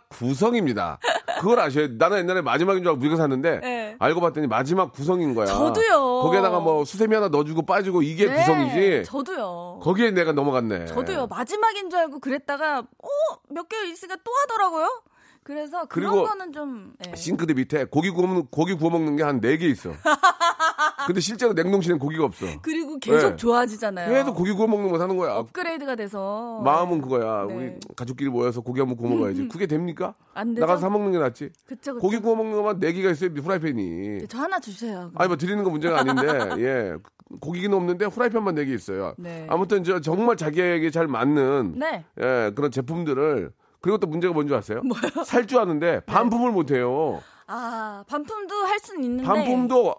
구성입니다. 0.09 0.99
그걸 1.39 1.59
아셔야 1.59 1.87
나는 1.97 2.19
옛날에 2.19 2.41
마지막인 2.41 2.83
줄 2.83 2.89
알고 2.89 2.97
무조건 2.99 3.17
샀는데 3.17 3.59
네. 3.59 3.95
알고 3.99 4.21
봤더니 4.21 4.47
마지막 4.47 4.91
구성인 4.91 5.35
거야. 5.35 5.45
저도요. 5.45 6.21
거기에다가 6.23 6.59
뭐 6.59 6.83
수세미 6.85 7.13
하나 7.13 7.27
넣어주고 7.29 7.65
빠지고 7.65 8.01
이게 8.01 8.25
네, 8.27 8.35
구성이지. 8.37 9.03
저도요. 9.05 9.79
거기에 9.81 10.11
내가 10.11 10.31
넘어갔네. 10.31 10.87
저도요. 10.87 11.27
마지막인 11.27 11.89
줄 11.89 11.99
알고 11.99 12.19
그랬다가 12.19 12.79
어, 12.79 13.07
몇 13.49 13.69
개월 13.69 13.85
있으니까 13.87 14.17
또 14.23 14.31
하더라고요. 14.43 14.87
그래서 15.47 15.85
그런 15.85 16.11
거는 16.25 16.51
좀 16.51 16.93
예. 17.07 17.15
싱크대 17.15 17.53
밑에 17.53 17.85
고기 17.85 18.09
구워 18.09 18.27
먹는 18.27 18.47
고기 18.51 18.73
구워 18.73 18.91
먹는 18.91 19.15
게 19.15 19.23
한 19.23 19.39
네 19.39 19.55
개 19.57 19.65
있어. 19.67 19.91
근데 21.07 21.21
실제로 21.21 21.53
냉동실엔 21.53 21.99
고기가 21.99 22.25
없어. 22.25 22.45
그리고 22.61 22.99
계속 22.99 23.29
네. 23.29 23.35
좋아지잖아요. 23.37 24.09
계속 24.13 24.35
고기 24.35 24.51
구워 24.51 24.67
먹는 24.67 24.91
거 24.91 24.97
사는 24.97 25.15
거야. 25.15 25.35
업그레이드가 25.35 25.95
돼서 25.95 26.59
마음은 26.65 26.99
그거야. 27.01 27.45
네. 27.47 27.53
우리 27.55 27.73
가족끼리 27.95 28.29
모여서 28.29 28.59
고기 28.59 28.81
한번 28.81 28.97
구워 28.97 29.11
먹어야지. 29.11 29.47
그게 29.47 29.67
됩니까? 29.67 30.13
안 30.33 30.53
되죠. 30.53 30.65
나가서 30.65 30.81
사 30.81 30.89
먹는 30.89 31.13
게 31.13 31.17
낫지. 31.19 31.49
그쵸, 31.65 31.93
그쵸. 31.93 31.99
고기 31.99 32.17
구워 32.19 32.35
먹는 32.35 32.57
것만 32.57 32.79
네 32.81 32.91
개가 32.91 33.11
있어요. 33.11 33.29
후라이팬이. 33.29 33.83
네, 34.19 34.25
저 34.27 34.39
하나 34.39 34.59
주세요. 34.59 35.11
아니 35.15 35.29
뭐 35.29 35.37
드리는 35.37 35.63
건 35.63 35.71
문제가 35.71 35.99
아닌데 36.01 36.27
예 36.59 36.93
고기는 37.39 37.73
없는데 37.73 38.05
후라이팬만 38.05 38.55
네 38.55 38.65
개 38.65 38.73
있어요. 38.73 39.13
네. 39.17 39.47
아무튼 39.49 39.85
저 39.85 40.01
정말 40.01 40.35
자기에게 40.35 40.91
잘 40.91 41.07
맞는 41.07 41.75
네. 41.77 42.03
예 42.19 42.51
그런 42.53 42.69
제품들을 42.69 43.51
그리고 43.87 43.97
또 43.99 44.07
문제가 44.07 44.33
뭔지 44.33 44.53
아세요? 44.53 44.81
살 45.25 45.47
줄 45.47 45.59
아는데 45.59 46.01
반품을 46.01 46.51
못 46.51 46.71
해요. 46.71 47.21
아 47.47 48.03
반품도 48.09 48.53
할 48.65 48.79
수는 48.79 49.03
있는데 49.05 49.23
반품도 49.23 49.95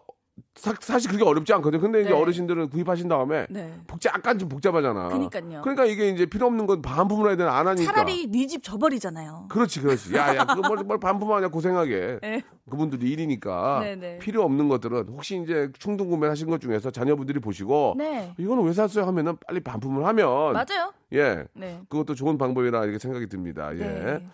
사, 0.59 0.99
실 0.99 1.11
그게 1.13 1.23
어렵지 1.25 1.53
않거든요. 1.55 1.81
근데 1.81 2.01
이제 2.01 2.11
네. 2.11 2.17
어르신들은 2.17 2.71
구입하신 2.71 3.07
다음에 3.09 3.47
네. 3.49 3.73
복잡 3.87 4.13
약간 4.15 4.39
좀 4.39 4.49
복잡하잖아. 4.49 5.09
그니까요. 5.09 5.63
그러니까 5.63 5.85
이게 5.85 6.09
이제 6.09 6.27
필요 6.27 6.47
없는 6.47 6.67
건 6.67 6.83
반품을 6.83 7.29
해야 7.29 7.37
되나 7.37 7.57
안 7.57 7.69
하니까. 7.69 7.93
차라리 7.93 8.27
네 8.27 8.47
집 8.49 8.63
줘버리잖아요. 8.63 9.47
그렇지, 9.51 9.81
그렇지. 9.81 10.15
야, 10.17 10.35
야, 10.35 10.45
그거 10.47 10.67
뭘, 10.67 10.79
뭘 10.85 10.99
반품하냐 10.99 11.49
고생하게. 11.51 12.19
네. 12.23 12.43
그분들이 12.69 13.11
일이니까 13.11 13.81
네네. 13.83 14.19
필요 14.19 14.43
없는 14.43 14.69
것들은 14.69 15.07
혹시 15.11 15.41
이제 15.43 15.71
충동 15.79 16.09
구매 16.11 16.27
하신 16.29 16.49
것 16.51 16.61
중에서 16.61 16.91
자녀분들이 16.91 17.39
보시고 17.39 17.95
네. 17.97 18.33
이거는 18.39 18.65
왜 18.65 18.73
샀어요 18.73 19.07
하면은 19.07 19.37
빨리 19.47 19.61
반품을 19.61 20.05
하면 20.07 20.53
맞아요. 20.55 20.93
예. 21.13 21.45
네. 21.55 21.81
그것도 21.89 22.15
좋은 22.15 22.37
방법이라 22.37 22.85
이렇게 22.85 22.99
생각이 22.99 23.29
듭니다. 23.29 23.71
예. 23.75 23.79
네. 23.79 24.27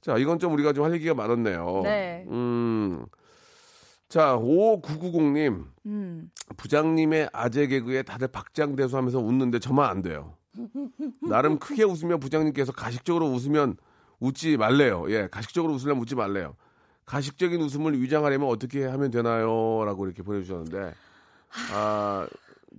자, 0.00 0.16
이건 0.16 0.38
좀 0.38 0.52
우리가 0.54 0.72
좀 0.72 0.84
할 0.86 0.94
얘기가 0.94 1.14
많았네요. 1.14 1.80
네. 1.84 2.24
음. 2.28 3.04
자, 4.08 4.36
5990님. 4.36 5.64
음. 5.86 6.30
부장님의 6.56 7.30
아재 7.32 7.66
개그에 7.66 8.02
다들 8.02 8.28
박장대소 8.28 8.96
하면서 8.96 9.18
웃는데 9.18 9.58
저만 9.58 9.88
안 9.88 10.02
돼요. 10.02 10.34
나름 11.28 11.58
크게 11.58 11.84
웃으며 11.84 12.18
부장님께서 12.18 12.72
가식적으로 12.72 13.26
웃으면 13.26 13.76
웃지 14.20 14.56
말래요. 14.56 15.06
예, 15.10 15.28
가식적으로 15.30 15.74
웃으려면 15.74 16.02
웃지 16.02 16.14
말래요. 16.14 16.54
가식적인 17.04 17.60
웃음을 17.60 18.00
위장하려면 18.00 18.48
어떻게 18.48 18.84
하면 18.84 19.10
되나요? 19.10 19.84
라고 19.84 20.06
이렇게 20.06 20.22
보내주셨는데, 20.22 20.94
아, 21.72 22.26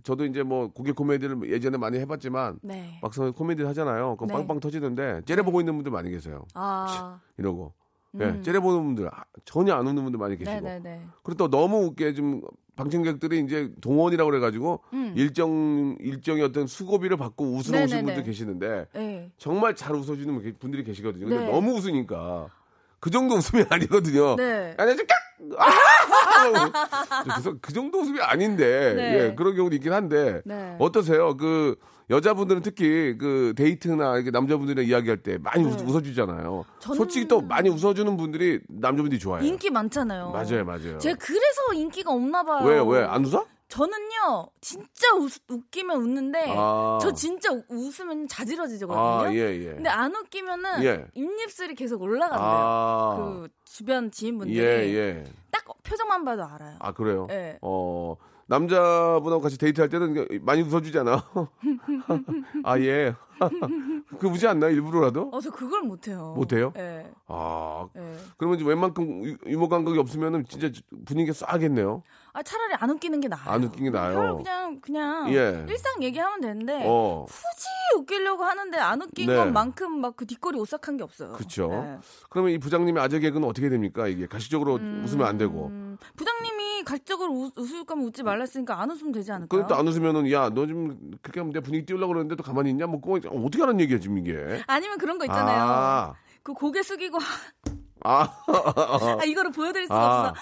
저도 0.03 0.25
이제 0.25 0.43
뭐 0.43 0.71
고개 0.71 0.91
코미디를 0.91 1.49
예전에 1.49 1.77
많이 1.77 1.97
해봤지만, 1.99 2.59
네. 2.61 2.99
막상 3.01 3.31
코미디를 3.31 3.69
하잖아요. 3.69 4.15
그럼 4.17 4.27
네. 4.27 4.33
빵빵 4.33 4.59
터지는데, 4.59 5.21
째려보고 5.25 5.61
있는 5.61 5.75
분들 5.75 5.91
많이 5.91 6.09
계세요. 6.09 6.45
아. 6.55 7.19
이러고. 7.37 7.73
예, 8.19 8.23
음. 8.23 8.41
째려보는 8.43 8.83
분들, 8.85 9.07
아, 9.07 9.23
전혀 9.45 9.73
안 9.75 9.85
웃는 9.85 10.01
분들 10.03 10.17
많이 10.19 10.37
계시고. 10.37 10.59
네네네. 10.61 11.01
그리고 11.23 11.37
또 11.37 11.49
너무 11.49 11.83
웃게 11.85 12.13
좀 12.13 12.41
방청객들이 12.75 13.39
이제 13.41 13.71
동원이라고 13.81 14.29
그래가지고 14.29 14.81
음. 14.93 15.13
일정 15.15 15.95
일정의 15.99 16.43
어떤 16.43 16.67
수고비를 16.67 17.17
받고 17.17 17.43
웃으러 17.45 17.83
오신. 17.83 18.05
분들 18.05 18.23
계시는데 18.23 18.87
네. 18.93 19.31
정말 19.37 19.75
잘 19.75 19.95
웃어주는 19.95 20.33
분- 20.41 20.55
분들이 20.59 20.83
계시거든요. 20.83 21.25
근데 21.27 21.43
네. 21.45 21.51
너무 21.51 21.73
웃으니까 21.73 22.47
그 22.99 23.09
정도 23.09 23.35
웃음이 23.35 23.65
아니거든요. 23.69 24.35
네. 24.35 24.75
안녕하세요. 24.77 25.07
아! 25.57 27.23
그래서 27.23 27.55
그 27.61 27.73
정도 27.73 27.99
웃음이 27.99 28.19
아닌데 28.21 28.93
네. 28.95 29.13
예, 29.29 29.35
그런 29.35 29.55
경우도 29.55 29.75
있긴 29.75 29.93
한데 29.93 30.41
네. 30.45 30.75
어떠세요? 30.79 31.35
그 31.37 31.75
여자분들은 32.09 32.61
특히 32.61 33.17
그 33.17 33.53
데이트나 33.57 34.15
이렇게 34.15 34.31
남자분들이랑 34.31 34.85
이야기할 34.87 35.17
때 35.23 35.37
많이 35.39 35.63
네. 35.63 35.69
웃, 35.69 35.95
어주잖아요 35.95 36.63
저는- 36.79 36.95
솔직히 36.95 37.27
또 37.27 37.41
많이 37.41 37.69
웃어주는 37.69 38.15
분들이 38.15 38.61
남자분들이 38.69 39.19
좋아해요. 39.19 39.45
인기 39.45 39.69
많잖아요. 39.69 40.31
맞아요, 40.31 40.63
맞아요. 40.63 40.97
제가 40.99 41.17
그래서 41.19 41.73
인기가 41.75 42.11
없나 42.13 42.43
봐요. 42.43 42.65
왜 42.65 42.79
왜 42.79 43.03
안 43.03 43.25
웃어? 43.25 43.45
저는요 43.69 44.47
진짜 44.61 45.13
웃, 45.15 45.29
웃기면 45.49 45.97
웃는데 46.01 46.55
아. 46.57 46.99
저 47.01 47.11
진짜 47.13 47.51
웃- 47.51 47.65
웃으면 47.69 48.29
자지러지거든요. 48.29 48.97
아, 48.97 49.33
예, 49.33 49.39
예. 49.39 49.65
근데 49.73 49.89
안 49.89 50.15
웃기면은 50.15 50.83
예. 50.85 51.05
입입술이 51.13 51.75
계속 51.75 52.01
올라간대요. 52.01 52.39
아. 52.49 53.15
그 53.17 53.49
주변 53.65 54.09
지인분들이 54.09 54.57
예, 54.57 54.63
예. 54.95 55.23
딱 55.51 55.65
표정만 55.83 56.23
봐도 56.23 56.45
알아요. 56.45 56.77
아, 56.79 56.93
그래요? 56.93 57.27
예. 57.29 57.57
어, 57.61 58.15
남자분하고 58.47 59.41
같이 59.41 59.57
데이트할 59.57 59.89
때는 59.89 60.27
많이 60.41 60.61
웃어주잖아. 60.61 61.23
아, 62.63 62.79
예. 62.79 63.13
그 64.19 64.27
웃지 64.27 64.47
않나, 64.47 64.69
일부러라도? 64.69 65.29
어, 65.31 65.39
저 65.41 65.51
그걸 65.51 65.83
못해요. 65.83 66.33
못해요? 66.35 66.73
예. 66.77 67.05
아, 67.27 67.87
예. 67.95 68.15
그러면 68.37 68.57
이제 68.57 68.67
웬만큼 68.67 69.23
유- 69.25 69.37
유머 69.45 69.67
감각이 69.67 69.99
없으면은 69.99 70.45
진짜 70.47 70.69
분위기가 71.05 71.33
싸겠네요. 71.33 72.01
아 72.33 72.41
차라리 72.41 72.73
안 72.79 72.89
웃기는 72.89 73.19
게 73.19 73.27
나아요. 73.27 73.49
안 73.49 73.63
웃긴 73.63 73.83
게 73.85 73.89
나아요. 73.91 74.13
별 74.15 74.37
그냥 74.37 74.79
그냥 74.81 75.33
예. 75.33 75.65
일상 75.69 76.01
얘기하면 76.01 76.41
되는데 76.41 76.83
어. 76.87 77.25
굳이 77.27 77.67
웃기려고 77.97 78.43
하는데 78.43 78.77
안 78.77 79.01
웃긴 79.01 79.27
네. 79.27 79.35
것만큼 79.35 79.99
막 80.01 80.17
그 80.17 80.25
뒷골이 80.25 80.57
오싹한 80.59 80.97
게 80.97 81.03
없어요. 81.03 81.33
그쵸. 81.33 81.69
예. 81.71 81.99
그러면 82.29 82.51
이 82.51 82.57
부장님의 82.57 83.01
아재 83.03 83.19
개그는 83.19 83.47
어떻게 83.47 83.69
됩니까? 83.69 84.07
이게 84.07 84.25
가시적으로 84.25 84.73
웃으면 84.73 85.27
안 85.27 85.37
되고. 85.37 85.67
음, 85.67 85.97
부장님이 86.15 86.83
가식적으로 86.83 87.31
웃, 87.33 87.53
웃을 87.57 87.85
거면 87.85 88.05
웃지 88.05 88.23
말라 88.23 88.41
했으니까 88.41 88.81
안 88.81 88.89
웃으면 88.89 89.11
되지 89.11 89.31
않을까요? 89.31 89.61
근데 89.61 89.67
또안 89.73 89.87
웃으면은 89.87 90.31
야, 90.31 90.49
너좀 90.49 91.11
그렇게 91.21 91.39
하면 91.39 91.53
내 91.53 91.59
분위기 91.59 91.85
띄우려고 91.85 92.13
그러는데 92.13 92.35
또 92.35 92.41
가만히 92.43 92.71
있냐? 92.71 92.87
뭐 92.87 92.99
그거 92.99 93.19
어떻게 93.29 93.61
하는 93.61 93.79
얘기야, 93.79 93.99
지금 93.99 94.17
이게. 94.17 94.61
아니면 94.65 94.97
그런 94.97 95.17
거 95.19 95.25
있잖아요. 95.25 95.61
아. 95.63 96.13
그 96.41 96.53
고개 96.53 96.81
숙이고 96.81 97.17
아. 98.03 98.27
아 99.19 99.23
이거를 99.25 99.51
보여드릴 99.51 99.85
수가 99.87 99.99
아. 99.99 100.29
없어. 100.29 100.41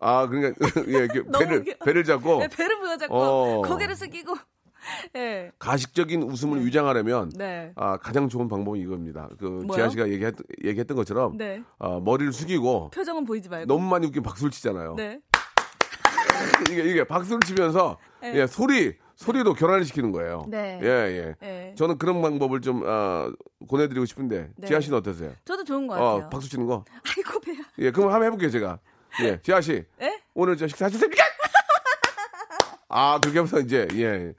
아, 0.00 0.26
그러니까 0.26 0.54
예, 0.88 1.06
배를. 1.38 1.64
배를 1.84 2.04
잡고 2.04 2.38
네, 2.38 2.48
배를 2.48 2.78
보여잡고 2.80 3.14
어. 3.14 3.62
고개를 3.62 3.94
숙이고. 3.94 4.34
예. 5.16 5.50
가식적인 5.58 6.22
웃음을 6.22 6.64
위장하려면 6.64 7.30
네. 7.34 7.72
아, 7.76 7.96
가장 7.96 8.28
좋은 8.28 8.48
방법이 8.48 8.80
이겁니다. 8.80 9.28
그? 9.38 9.66
지아 9.72 9.88
씨가 9.88 10.08
얘기했, 10.08 10.34
얘기했던 10.64 10.96
것처럼 10.96 11.36
네. 11.36 11.62
아, 11.78 12.00
머리를 12.02 12.32
숙이고 12.32 12.90
표정은 12.90 13.24
보이지 13.24 13.48
말고. 13.48 13.66
너무 13.66 13.88
많이 13.88 14.06
웃기면 14.06 14.22
박수를 14.22 14.50
치잖아요. 14.50 14.94
네. 14.96 15.20
이게 16.70 16.82
이게 16.84 17.04
박수를 17.04 17.40
치면서 17.40 17.98
네. 18.20 18.34
예, 18.36 18.46
소리 18.46 18.94
소리도 19.16 19.54
교란을 19.54 19.84
시키는 19.84 20.12
거예요. 20.12 20.44
네. 20.48 20.78
예, 20.82 20.86
예. 20.88 21.34
예. 21.42 21.74
저는 21.76 21.96
그런 21.98 22.20
방법을 22.20 22.60
좀 22.60 22.82
아, 22.86 23.32
권해드리고 23.68 24.04
싶은데 24.04 24.50
네. 24.56 24.66
지아 24.66 24.80
씨는 24.80 24.98
어떠세요? 24.98 25.32
저도 25.44 25.64
좋은 25.64 25.86
것 25.86 25.94
같아요. 25.94 26.26
어, 26.26 26.28
박수 26.28 26.48
치는 26.50 26.66
거. 26.66 26.84
아이고 27.02 27.40
배야. 27.40 27.56
예, 27.78 27.90
그럼 27.90 28.10
한번 28.12 28.26
해볼게요 28.26 28.50
제가. 28.50 28.78
예, 29.22 29.40
지아 29.42 29.60
씨. 29.62 29.84
예? 30.02 30.20
오늘 30.34 30.56
저 30.58 30.68
식사하셨습니까? 30.68 31.22
아, 32.88 33.18
그렇게 33.20 33.38
하면서 33.38 33.58
이제 33.60 33.88
예. 33.94 34.34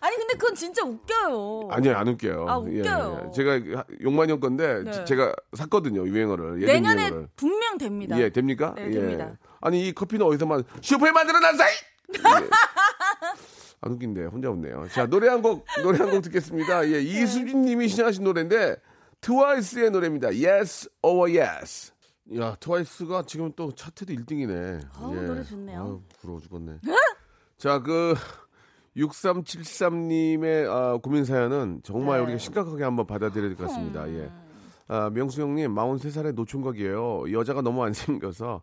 아니 0.00 0.16
근데 0.16 0.34
그건 0.34 0.54
진짜 0.54 0.82
웃겨요. 0.84 1.68
아니요, 1.70 1.96
안 1.96 2.08
웃겨요. 2.08 2.46
아, 2.48 2.58
웃겨요. 2.58 3.20
예, 3.22 3.26
예. 3.26 3.32
제가 3.32 3.84
용만형 4.02 4.40
건데 4.40 4.82
네. 4.84 4.90
지- 4.90 5.04
제가 5.04 5.34
샀거든요, 5.52 6.06
유행어를. 6.06 6.58
내년에 6.60 7.02
유행어를. 7.02 7.28
분명 7.36 7.76
됩니다. 7.78 8.18
예, 8.18 8.30
됩니까? 8.30 8.72
네, 8.76 8.86
예. 8.88 8.90
됩니다. 8.92 9.36
아니, 9.60 9.88
이 9.88 9.92
커피는 9.92 10.24
어디서만 10.26 10.64
슈퍼에 10.80 11.10
만들어놨어요? 11.12 11.68
예. 11.68 12.20
안 13.82 13.92
웃긴데, 13.92 14.24
혼자 14.26 14.50
웃네요. 14.50 14.88
자, 14.92 15.06
노래 15.06 15.28
한 15.28 15.40
곡, 15.42 15.64
노래 15.82 15.98
한 15.98 16.10
곡 16.10 16.22
듣겠습니다. 16.22 16.80
네. 16.82 16.92
예, 16.92 17.00
이수진 17.00 17.62
님이 17.62 17.88
신청하신 17.88 18.24
노래인데, 18.24 18.76
트와이스의 19.20 19.90
노래입니다. 19.90 20.28
Yes 20.28 20.88
or 21.02 21.38
Yes. 21.38 21.92
야, 22.38 22.56
트와이스가 22.60 23.24
지금 23.26 23.52
또 23.56 23.74
차트도 23.74 24.12
1등이네. 24.14 24.80
아우, 24.98 25.14
노래 25.14 25.42
좋네요. 25.42 25.82
아유, 25.82 26.02
부러워 26.20 26.40
죽겠네. 26.40 26.78
자, 27.58 27.80
그, 27.82 28.14
6373님의 28.96 30.68
아, 30.68 30.98
고민 31.02 31.24
사연은 31.24 31.80
정말 31.82 32.18
네. 32.18 32.24
우리가 32.24 32.38
심각하게 32.38 32.84
한번 32.84 33.06
받아들여야 33.06 33.48
될 33.48 33.56
것 33.56 33.66
같습니다. 33.68 34.08
예. 34.10 34.30
아, 34.88 35.08
명수 35.10 35.40
형님, 35.42 35.74
43살의 35.74 36.34
노총각이에요. 36.34 37.32
여자가 37.32 37.62
너무 37.62 37.84
안 37.84 37.92
생겨서 37.94 38.62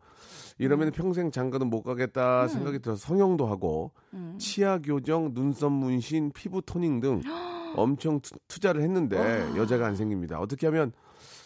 이러면 0.58 0.92
평생 0.92 1.32
장가는 1.32 1.70
못 1.70 1.84
가겠다 1.84 2.48
생각이 2.48 2.80
들어서 2.80 3.00
성형도 3.08 3.46
하고 3.46 3.92
치아 4.40 4.80
교정, 4.80 5.34
눈썹 5.34 5.72
문신, 5.72 6.32
피부 6.34 6.62
토닝 6.62 7.00
등 7.00 7.22
엄청 7.78 8.20
투, 8.22 8.36
투자를 8.48 8.82
했는데 8.82 9.18
여자가 9.56 9.86
안 9.86 9.96
생깁니다. 9.96 10.40
어떻게 10.40 10.66
하면 10.68 10.92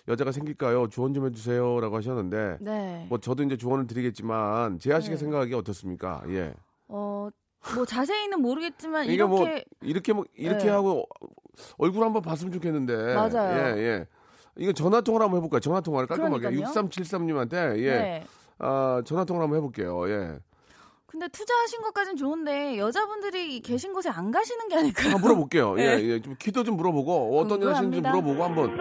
여자가 0.08 0.32
생길까요? 0.32 0.88
조언 0.88 1.14
좀 1.14 1.28
해주세요라고 1.28 1.98
하셨는데 1.98 2.58
네. 2.62 3.06
뭐 3.10 3.20
저도 3.20 3.44
이제 3.44 3.58
조언을 3.58 3.86
드리겠지만 3.86 4.80
제아 4.80 5.00
씨가 5.02 5.16
네. 5.16 5.20
생각하기 5.20 5.54
어떻습니까? 5.54 6.24
예. 6.30 6.54
어, 6.88 7.28
뭐 7.76 7.86
자세히는 7.86 8.42
모르겠지만 8.42 9.06
이게 9.06 9.14
이렇게 9.14 9.28
뭐 9.30 9.48
이렇게 9.82 10.14
뭐 10.14 10.26
이렇게 10.36 10.66
네. 10.66 10.70
하고 10.70 11.08
얼굴 11.78 12.04
한번 12.04 12.22
봤으면 12.22 12.52
좋겠는데. 12.54 13.16
맞아요. 13.16 13.78
예, 13.78 13.82
예. 13.82 14.08
이거 14.58 14.72
전화 14.74 15.02
통화를 15.02 15.26
한번 15.26 15.38
해볼까요? 15.38 15.60
전화 15.60 15.80
통화를 15.82 16.08
깔끔하게 16.08 16.40
그러니까요. 16.50 16.74
6373님한테 16.74 17.78
예, 17.80 17.90
네. 17.92 18.24
아 18.60 19.02
전화 19.06 19.24
통화를 19.26 19.44
한번 19.46 19.58
해볼게요. 19.58 20.10
예. 20.10 20.40
근데 21.06 21.28
투자하신 21.28 21.82
것까진 21.82 22.16
좋은데 22.16 22.78
여자분들이 22.78 23.60
계신 23.60 23.92
곳에 23.94 24.10
안 24.10 24.32
가시는 24.32 24.70
게 24.70 24.78
아닐까요? 24.78 25.08
한번 25.12 25.22
물어볼게요. 25.22 25.76
예, 25.80 25.98
네. 25.98 26.04
예. 26.04 26.22
좀 26.22 26.36
키도 26.40 26.64
좀 26.64 26.78
물어보고 26.78 27.38
어떤 27.40 27.62
일 27.62 27.70
하시는지. 27.70 28.00
물어보고 28.02 28.44
한번. 28.44 28.72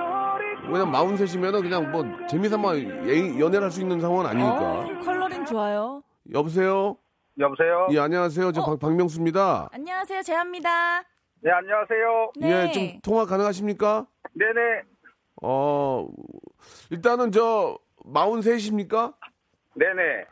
왜냐면 0.66 0.90
마흔 0.92 1.16
셋이면은 1.16 1.62
그냥 1.62 1.90
뭐 1.90 2.04
재미삼아 2.28 2.76
예- 2.76 3.38
연애를 3.40 3.64
할 3.64 3.70
수 3.70 3.80
있는 3.80 4.00
상황은 4.00 4.26
아니니까. 4.26 4.80
어, 4.80 4.86
컬러링 5.04 5.44
좋아요. 5.44 6.02
여보세요. 6.32 6.96
여보세요? 7.40 7.88
예, 7.92 7.98
안녕하세요. 7.98 8.52
저 8.52 8.60
어. 8.60 8.66
박, 8.66 8.78
박명수입니다. 8.78 9.70
안녕하세요, 9.72 10.22
재합니다. 10.22 11.02
네, 11.40 11.50
안녕하세요. 11.50 12.32
네. 12.38 12.50
예, 12.68 12.72
좀 12.72 13.00
통화 13.02 13.24
가능하십니까? 13.24 14.06
네네. 14.34 14.82
어, 15.42 16.06
일단은 16.90 17.32
저 17.32 17.78
마흔 18.04 18.42
셋입니까? 18.42 19.14
네네. 19.74 20.26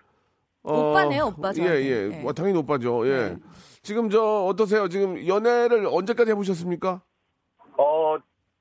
어, 0.64 0.90
오빠네요, 0.90 1.27
오빠 1.29 1.51
예. 1.57 1.62
예. 1.62 2.09
네. 2.09 2.21
뭐, 2.21 2.35
당연히 2.35 2.59
오빠죠. 2.59 3.09
예. 3.09 3.31
네. 3.31 3.37
지금 3.83 4.11
저 4.11 4.44
어떠세요? 4.44 4.88
지금 4.88 5.27
연애를 5.27 5.87
언제까지 5.87 6.33
해보셨습니까? 6.33 7.01
어, 7.79 8.16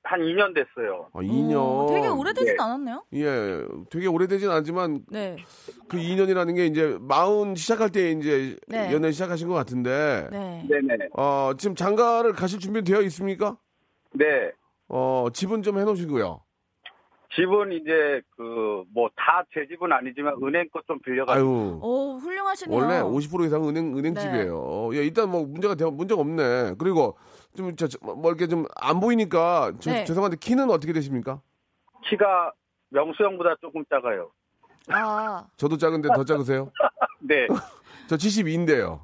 한 0.07 0.21
2년 0.21 0.55
됐어요. 0.55 1.09
아, 1.13 1.19
2년. 1.19 1.55
어, 1.57 1.85
되게 1.89 2.07
오래되진 2.07 2.55
네. 2.55 2.63
않았네요. 2.63 3.03
예, 3.13 3.65
되게 3.89 4.07
오래되진 4.07 4.49
않지만 4.49 5.01
네. 5.09 5.35
그 5.89 5.97
2년이라는 5.97 6.55
게 6.55 6.65
이제 6.65 6.97
마흔 7.01 7.55
시작할 7.55 7.89
때 7.91 8.11
이제 8.11 8.55
네. 8.67 8.91
연애 8.93 9.11
시작하신 9.11 9.47
것 9.49 9.53
같은데 9.55 10.27
네. 10.31 10.65
네네. 10.69 11.09
어, 11.13 11.51
지금 11.57 11.75
장가를 11.75 12.33
가실 12.33 12.59
준비 12.59 12.81
되어 12.83 13.01
있습니까? 13.01 13.57
네. 14.13 14.25
어, 14.87 15.27
집은 15.33 15.61
좀 15.63 15.77
해놓으시고요. 15.79 16.41
집은 17.35 17.71
이제 17.73 18.21
그 18.35 18.85
뭐 18.95 19.09
다 19.15 19.43
제 19.53 19.67
집은 19.67 19.91
아니지만 19.91 20.35
은행 20.41 20.67
거좀 20.69 20.99
빌려가지고 21.03 21.47
아유. 21.47 21.79
오, 21.83 22.17
훌륭하시네요. 22.17 22.79
원래 22.79 22.99
50% 23.01 23.45
이상 23.45 23.67
은행 23.67 23.95
은행 23.97 24.13
네. 24.13 24.21
집이에요. 24.21 24.89
예, 24.93 25.03
일단 25.03 25.29
뭐 25.29 25.45
문제가 25.45 25.75
되- 25.75 25.85
문제가 25.85 26.21
없네. 26.21 26.75
그리고 26.79 27.17
좀 27.57 27.75
저, 27.75 27.87
저, 27.87 27.97
뭐 28.01 28.29
이렇게 28.31 28.47
좀 28.47 28.65
안 28.75 28.99
보이니까 28.99 29.73
저- 29.79 29.91
네. 29.91 30.05
죄송한데 30.05 30.37
키는 30.37 30.69
어떻게 30.69 30.93
되십니까? 30.93 31.41
키가 32.07 32.53
명수 32.89 33.23
형보다 33.23 33.55
조금 33.59 33.83
작아요. 33.89 34.31
아, 34.89 35.45
저도 35.57 35.75
작은데 35.77 36.07
더 36.15 36.23
작으세요? 36.23 36.71
네. 37.19 37.47
저 38.07 38.15
72인데요. 38.15 39.01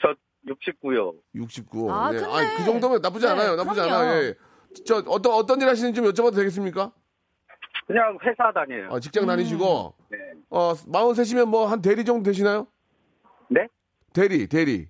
저 0.00 0.14
69요. 0.48 1.14
69. 1.34 1.88
아, 1.92 2.10
예. 2.12 2.18
근데- 2.18 2.32
아니, 2.34 2.56
그 2.56 2.64
정도면 2.64 3.00
나쁘지 3.02 3.26
네, 3.26 3.32
않아요. 3.32 3.54
나쁘지 3.56 3.80
그럼요. 3.80 3.94
않아요. 3.94 4.22
예. 4.24 4.34
저 4.86 4.96
어떤 5.06 5.34
어떤 5.34 5.60
일 5.60 5.68
하시는지 5.68 6.00
좀 6.00 6.10
여쭤봐도 6.10 6.34
되겠습니까? 6.34 6.90
그냥 7.86 8.18
회사 8.24 8.50
다녀요. 8.52 8.88
어, 8.90 8.98
직장 9.00 9.26
다니시고 9.26 9.94
네. 10.10 10.18
어, 10.50 10.72
43이면 10.72 11.44
뭐 11.46 11.66
한 11.66 11.82
대리 11.82 12.04
정도 12.04 12.22
되시나요? 12.24 12.66
네? 13.48 13.68
대리, 14.14 14.46
대리. 14.48 14.88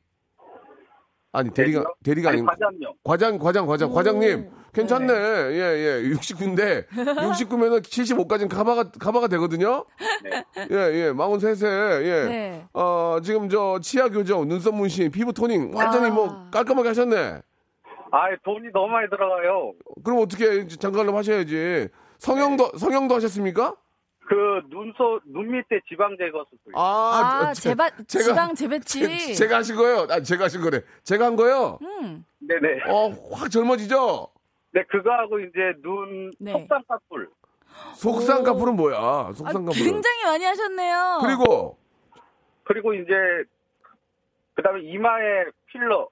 아니, 1.32 1.50
대리가 1.50 1.80
대리요? 1.80 1.94
대리가 2.04 2.28
아니, 2.30 2.38
아니고 2.38 2.50
과장요. 2.52 2.94
과장, 3.02 3.38
과장, 3.38 3.66
과장, 3.66 3.90
오. 3.90 3.94
과장님. 3.94 4.50
괜찮네. 4.74 5.12
예, 5.12 5.58
예. 5.58 6.10
69인데 6.14 6.86
69면은 6.88 7.82
75까지는 7.82 8.50
커버가 8.50 8.90
커버가 8.92 9.28
되거든요. 9.28 9.84
네. 10.22 10.44
예, 10.70 10.76
예. 10.76 11.12
43세. 11.12 11.64
예. 12.04 12.24
네. 12.24 12.66
어, 12.74 13.18
지금 13.22 13.48
저 13.48 13.78
치아 13.82 14.08
교정, 14.08 14.46
눈썹 14.48 14.74
문신, 14.74 15.10
피부 15.10 15.32
토닝 15.32 15.72
완전히 15.74 16.08
와. 16.10 16.14
뭐 16.14 16.50
깔끔하게 16.50 16.88
하셨네. 16.88 17.40
아, 18.14 18.20
돈이 18.44 18.68
너무 18.72 18.88
많이 18.88 19.08
들어가요. 19.08 19.72
그럼 20.04 20.20
어떻게 20.20 20.66
장가를 20.68 21.14
하셔야지. 21.14 21.88
성형도 22.18 22.72
성형도 22.78 23.14
하셨습니까? 23.16 23.74
그 24.26 24.62
눈소 24.68 25.20
눈 25.26 25.50
밑에 25.50 25.80
지방 25.88 26.16
제거 26.16 26.44
수술. 26.48 26.72
아, 26.74 27.48
아, 27.48 27.52
제- 27.54 27.70
제바, 27.70 27.88
제가- 27.90 28.06
지방 28.24 28.54
재배치. 28.54 29.34
제, 29.34 29.46
가 29.48 29.56
하신 29.58 29.76
거예요. 29.76 30.06
아, 30.10 30.20
제가 30.20 30.44
하신 30.44 30.60
거래. 30.62 30.80
제가 31.02 31.26
한 31.26 31.36
거요. 31.36 31.78
음. 31.82 32.24
네네. 32.38 32.82
어, 32.88 33.10
확 33.32 33.50
젊어지죠? 33.50 34.28
네, 34.72 34.84
그거 34.88 35.10
하고 35.12 35.38
이제 35.40 35.74
눈 35.82 36.30
네. 36.38 36.52
속쌍꺼풀. 36.52 37.28
속쌍꺼풀은 37.96 38.76
뭐야? 38.76 38.96
아, 38.98 39.32
속쌍꺼풀은. 39.34 39.72
굉장히 39.72 40.24
많이 40.24 40.44
하셨네요. 40.44 41.18
그리고 41.22 41.78
그리고 42.64 42.94
이제 42.94 43.12
그다음에 44.54 44.80
이마에 44.82 45.44
필러. 45.66 46.08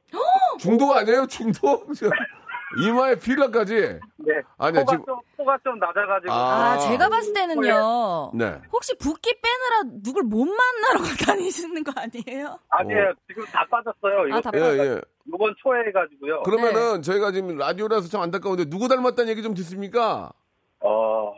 중독 0.59 0.94
아니에요? 0.96 1.27
중독? 1.27 1.87
이마에 2.78 3.16
필러까지. 3.18 3.74
네. 4.18 4.35
아니야, 4.59 4.83
코가 4.85 4.92
지금- 4.92 5.04
좀 5.06 5.18
코가 5.37 5.59
좀 5.64 5.78
낮아가지고. 5.78 6.33
아, 6.33 6.72
아. 6.74 6.78
제가 6.78 7.09
봤을 7.09 7.33
때는요. 7.33 8.30
네. 8.35 8.61
혹시 8.72 8.96
붓기 8.98 9.35
빼느라 9.42 9.98
누굴 10.02 10.22
못 10.24 10.44
만나러 10.44 11.00
다니시는 11.26 11.83
거 11.83 11.92
아니에요? 11.96 12.59
아니에요. 12.68 13.12
지금 13.26 13.44
다 13.46 13.66
빠졌어요. 13.70 14.35
아, 14.35 14.40
다 14.40 14.50
예, 14.54 14.61
예. 14.61 15.00
이번 15.26 15.54
초에 15.59 15.80
해가지고요. 15.88 16.42
그러면은 16.42 17.02
저희가 17.02 17.33
지금 17.33 17.56
라디오라서 17.56 18.09
참 18.09 18.20
안타까운데 18.22 18.66
누구 18.66 18.88
닮았다는 18.88 19.30
얘기 19.30 19.42
좀 19.42 19.54
듣습니까? 19.54 20.33
어 20.80 21.33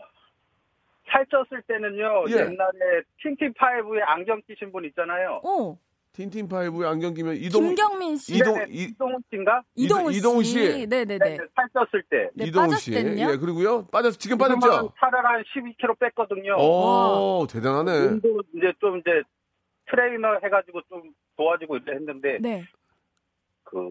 살쪘을 1.10 1.62
때는요. 1.66 2.24
예. 2.30 2.32
옛날에 2.44 3.02
틴틴 3.22 3.52
파이브에 3.54 4.02
안경 4.02 4.40
끼신 4.46 4.72
분 4.72 4.84
있잖아요. 4.86 5.40
오, 5.44 5.76
틴틴 6.12 6.46
파이브에 6.48 6.86
안경 6.86 7.14
끼면 7.14 7.36
이동 7.36 7.68
김경민 7.68 8.16
씨, 8.18 8.34
이동- 8.36 8.54
네네, 8.54 8.66
이- 8.70 8.82
이동훈 8.84 9.22
씨인가? 9.30 9.62
이동훈 9.74 10.12
씨. 10.12 10.18
이동훈 10.18 10.44
씨. 10.44 10.86
네네 10.86 11.04
네. 11.06 11.18
네, 11.18 11.38
살쪘을 11.54 12.02
때. 12.10 12.28
네, 12.34 12.44
이동훈 12.46 12.76
씨. 12.76 12.90
때는요? 12.90 13.32
예, 13.32 13.36
그리고요. 13.38 13.86
빠졌 13.86 14.12
지금 14.18 14.36
빠졌죠? 14.36 14.92
살을 15.00 15.24
한 15.24 15.42
12kg 15.54 15.98
뺐거든요. 15.98 16.56
오, 16.58 17.46
대단하네. 17.50 17.90
운동 18.08 18.40
이제 18.54 18.72
좀 18.78 18.98
이제 18.98 19.22
트레이너 19.90 20.38
해 20.44 20.48
가지고 20.50 20.82
좀 20.90 21.02
도와주고 21.36 21.78
이제 21.78 21.92
했는데 21.92 22.38
네. 22.40 22.64
그 23.64 23.88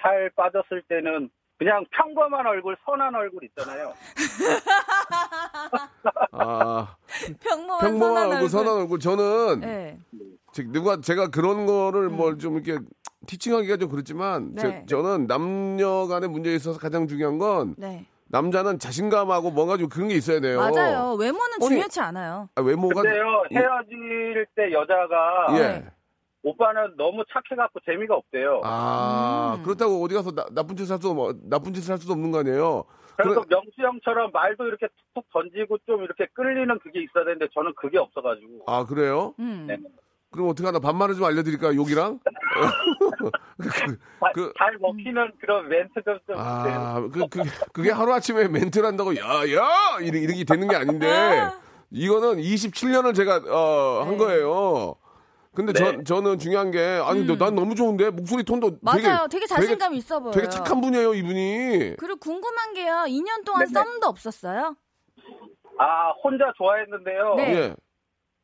살 0.00 0.30
빠졌을 0.36 0.82
때는 0.86 1.30
그냥 1.58 1.82
평범한 1.90 2.46
얼굴, 2.46 2.76
선한 2.84 3.14
얼굴 3.14 3.42
있잖아요. 3.44 3.94
아, 6.32 6.96
평범한, 7.40 7.80
평범한 7.80 7.98
선한 7.98 8.22
얼굴, 8.24 8.34
얼굴. 8.36 8.48
선한 8.50 8.74
얼굴. 8.76 9.00
저는 9.00 9.60
네. 9.60 9.98
제- 10.54 10.62
누가 10.62 11.00
제가 11.00 11.28
그런 11.28 11.66
거를 11.66 12.08
뭘좀 12.08 12.54
이렇게 12.58 12.78
티칭하기가 13.26 13.76
좀 13.78 13.88
그렇지만 13.88 14.52
네. 14.52 14.60
제- 14.62 14.86
저는 14.86 15.26
남녀 15.26 16.06
간의 16.06 16.28
문제에 16.30 16.54
있어서 16.54 16.78
가장 16.78 17.08
중요한 17.08 17.38
건 17.38 17.74
네. 17.76 18.06
남자는 18.28 18.78
자신감하고 18.78 19.50
뭔가 19.50 19.76
좀 19.76 19.88
그런 19.88 20.06
게 20.08 20.14
있어야 20.14 20.38
돼요. 20.40 20.60
맞아요. 20.60 21.14
외모는 21.18 21.54
아니, 21.60 21.68
중요치 21.68 21.98
않아요. 22.00 22.48
아, 22.54 22.62
외모가 22.62 23.02
근데요 23.02 23.24
예. 23.50 23.56
헤어질 23.56 24.46
때 24.54 24.72
여자가 24.72 25.46
예. 25.50 25.58
네. 25.58 25.86
오빠는 26.44 26.96
너무 26.98 27.24
착해갖고 27.32 27.80
재미가 27.84 28.14
없대요. 28.14 28.60
아 28.62 29.56
음. 29.58 29.62
그렇다고 29.64 30.04
어디 30.04 30.14
가서 30.14 30.30
나, 30.30 30.44
나쁜 30.52 30.76
짓을 30.76 30.92
할 30.92 30.98
수도 31.02 31.20
없- 31.20 31.36
나쁜 31.48 31.74
짓을 31.74 31.90
할 31.90 31.98
수도 31.98 32.12
없는 32.12 32.30
거 32.30 32.38
아니에요. 32.40 32.84
그래서 33.16 33.40
그래- 33.42 33.46
명수 33.56 33.72
형처럼 33.80 34.30
말도 34.32 34.66
이렇게 34.66 34.86
툭툭 35.14 35.24
던지고 35.32 35.78
좀 35.86 36.02
이렇게 36.04 36.26
끌리는 36.32 36.78
그게 36.80 37.02
있어야 37.02 37.24
되는데 37.24 37.48
저는 37.54 37.72
그게 37.76 37.98
없어가지고. 37.98 38.64
아 38.66 38.84
그래요? 38.84 39.34
음. 39.40 39.64
네. 39.66 39.78
그럼 40.34 40.48
어떻게 40.48 40.66
하나 40.66 40.80
반말을 40.80 41.14
좀 41.14 41.24
알려드릴까 41.26 41.76
욕이랑? 41.76 42.18
그, 43.56 43.70
잘- 43.70 44.32
그- 44.34 44.52
잘 44.58 44.76
먹히는 44.80 45.30
그런 45.40 45.68
멘트 45.68 45.92
좀 46.04 46.18
좀. 46.26 46.36
아, 46.36 47.00
그, 47.12 47.28
그, 47.28 47.42
그게 47.72 47.92
하루 47.92 48.12
아침에 48.12 48.48
멘트를 48.48 48.84
한다고, 48.88 49.14
야, 49.16 49.22
야! 49.54 49.98
이렇게, 50.00 50.18
이렇게 50.18 50.42
되는 50.44 50.66
게 50.66 50.74
아닌데, 50.74 51.50
이거는 51.92 52.38
27년을 52.42 53.14
제가, 53.14 53.42
어, 53.48 54.02
한 54.02 54.12
네. 54.12 54.16
거예요. 54.16 54.96
근데 55.54 55.72
저, 55.72 55.92
네. 55.92 56.02
저는 56.02 56.38
중요한 56.40 56.72
게, 56.72 56.80
아니, 57.04 57.24
근데 57.24 57.38
난 57.38 57.54
너무 57.54 57.76
좋은데? 57.76 58.10
목소리 58.10 58.42
톤도 58.42 58.70
되게, 58.70 59.06
음. 59.06 59.12
맞아요. 59.12 59.28
되게, 59.30 59.46
자신감 59.46 59.94
있어 59.94 60.18
보여요. 60.18 60.32
되게 60.32 60.48
착한 60.48 60.80
분이에요, 60.80 61.14
이분이. 61.14 61.94
그리고 61.96 62.16
궁금한 62.18 62.74
게요. 62.74 63.04
2년 63.06 63.44
동안 63.46 63.66
네네. 63.68 63.72
썸도 63.72 64.06
없었어요? 64.08 64.74
아 65.78 66.10
혼자 66.24 66.44
좋아했는데요. 66.56 67.34
네. 67.36 67.54
예. 67.54 67.74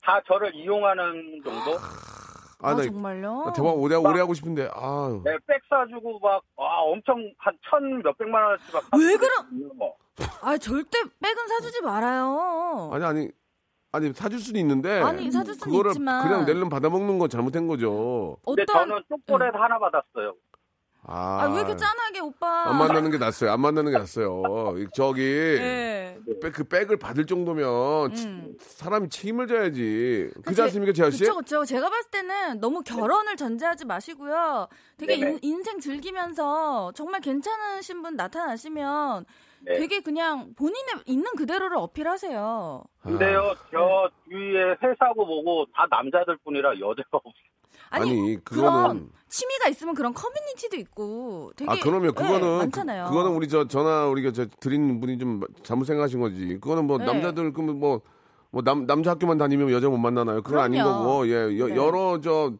다 0.03 0.21
저를 0.27 0.55
이용하는 0.55 1.41
정도. 1.45 1.73
아, 2.63 2.71
아, 2.71 2.75
나 2.75 2.83
정말요? 2.83 3.53
대박 3.57 3.71
오래, 3.71 3.97
오래 3.97 4.21
하고 4.21 4.35
싶은데, 4.35 4.69
아 4.75 5.19
네, 5.25 5.37
백 5.47 5.61
사주고 5.69 6.19
막 6.19 6.43
아, 6.59 6.81
엄청 6.83 7.17
한 7.39 7.55
천 7.71 8.03
몇백만 8.03 8.43
원어치 8.43 8.65
막. 8.73 8.83
왜 8.99 9.15
있는 9.53 9.79
거. 9.79 9.95
아, 10.43 10.57
절대 10.59 10.99
백은 11.21 11.49
사주지 11.49 11.81
말아요. 11.83 12.91
아니, 12.93 13.05
아니, 13.05 13.29
아니, 13.93 14.13
사줄 14.13 14.39
수는 14.39 14.61
있는데. 14.61 15.01
아니, 15.01 15.31
사줄 15.31 15.55
수는 15.55 15.71
그거를 15.73 15.91
있지만. 15.93 16.23
그냥 16.29 16.45
낼름 16.45 16.69
받아먹는 16.69 17.19
건 17.19 17.29
잘못된 17.31 17.67
거죠. 17.67 18.37
근데 18.45 18.63
어떤 18.63 18.89
저는 18.89 19.03
초콜릿 19.09 19.55
하나 19.55 19.79
받았어요. 19.79 20.35
아. 21.03 21.43
아, 21.43 21.49
왜 21.49 21.61
이렇게 21.61 21.77
짠하게 21.77 22.21
오빠? 22.21 22.69
안 22.69 22.77
만나는 22.79 23.11
게 23.11 23.19
낫어요. 23.19 23.51
안 23.53 23.61
만나는 23.61 23.91
게 23.93 23.99
낫어요. 23.99 24.75
저기 24.95 25.23
네. 25.23 26.19
백, 26.43 26.53
그 26.53 26.65
백을 26.65 26.99
받을 26.99 27.25
정도면 27.27 28.15
치- 28.15 28.27
음. 28.27 28.55
사람이 28.61 29.09
책임을 29.09 29.47
져야지. 29.47 30.31
그렇지? 30.45 30.63
않습니까, 30.63 30.93
재하 30.93 31.11
씨? 31.11 31.21
그쵸, 31.21 31.37
그쵸. 31.37 31.65
제가 31.65 31.89
봤을 31.89 32.11
때는 32.11 32.61
너무 32.61 32.83
결혼을 32.83 33.37
전제하지 33.37 33.87
마시고요. 33.87 34.69
되게 34.99 35.17
네네. 35.19 35.31
인, 35.33 35.39
인생 35.43 35.81
즐기면서 35.81 36.93
정말 36.95 37.21
괜찮으신 37.23 38.03
분 38.03 38.17
나타나시면 38.17 39.25
네. 39.63 39.79
되게 39.79 40.01
그냥 40.01 40.53
본인의 40.55 41.03
있는 41.07 41.25
그대로를 41.37 41.77
어필하세요. 41.79 42.85
근데요, 43.03 43.55
저 43.71 44.11
주위에 44.29 44.77
회사고 44.83 45.25
뭐고 45.27 45.67
다 45.75 45.87
남자들 45.91 46.39
뿐이라 46.45 46.79
여자가 46.79 47.09
없어요. 47.13 47.50
아니, 47.91 48.11
아니, 48.11 48.37
그거는- 48.45 49.09
취미가 49.29 49.69
있으면 49.69 49.95
그런 49.95 50.13
커뮤니티도 50.13 50.77
있고 50.79 51.53
되게 51.57 51.71
아, 51.71 51.77
그러면 51.83 52.09
네, 52.09 52.23
그거는 52.23 52.59
많잖아요. 52.59 53.07
그, 53.09 53.15
거는 53.15 53.31
우리 53.33 53.47
저 53.49 53.69
전화 53.69 54.07
우리가 54.07 54.33
저 54.33 54.47
드린 54.59 55.01
분이 55.01 55.19
좀 55.19 55.41
잘못 55.63 55.85
생각하신 55.85 56.19
거지. 56.21 56.59
그거는 56.61 56.87
뭐 56.87 56.99
네. 56.99 57.05
남자들 57.05 57.53
그러면 57.53 57.79
뭐 57.79 58.01
뭐 58.53 58.63
남 58.65 58.85
남자 58.85 59.13
학교만 59.13 59.39
다니면 59.39 59.71
여자 59.71 59.89
못 59.89 59.97
만나나요? 59.99 60.43
그건 60.43 60.59
아닌 60.65 60.83
그럼요. 60.83 61.05
거고. 61.05 61.29
예. 61.29 61.57
여, 61.61 61.69
네. 61.69 61.77
여러 61.77 62.21
저 62.21 62.53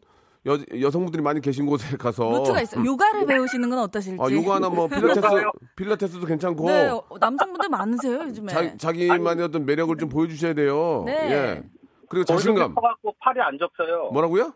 여, 0.45 0.57
여성분들이 0.79 1.21
많이 1.21 1.41
계신 1.41 1.65
곳에 1.65 1.83
가서 1.99 2.31
루트가 2.31 2.61
있어요. 2.61 2.85
요가를 2.85 3.25
배우시는 3.25 3.69
건 3.69 3.79
어떠실지. 3.79 4.17
아, 4.21 4.31
요거 4.31 4.53
하나 4.55 4.69
뭐 4.69 4.87
필라테스? 4.87 5.27
필라테스도 5.75 6.25
괜찮고 6.25 6.65
네, 6.69 6.87
어, 6.87 7.03
남성분들 7.19 7.67
많으세요 7.67 8.19
요즘에. 8.21 8.47
자, 8.53 8.77
자기만의 8.77 9.43
어떤 9.43 9.65
매력을 9.65 9.93
좀 9.97 10.07
보여주셔야 10.07 10.53
돼요. 10.53 11.03
네. 11.05 11.13
예. 11.29 11.63
그리고 12.07 12.23
자신감. 12.23 12.73
커갖고 12.73 13.13
팔이 13.19 13.41
안 13.41 13.57
접혀요. 13.59 14.11
뭐라고요? 14.13 14.53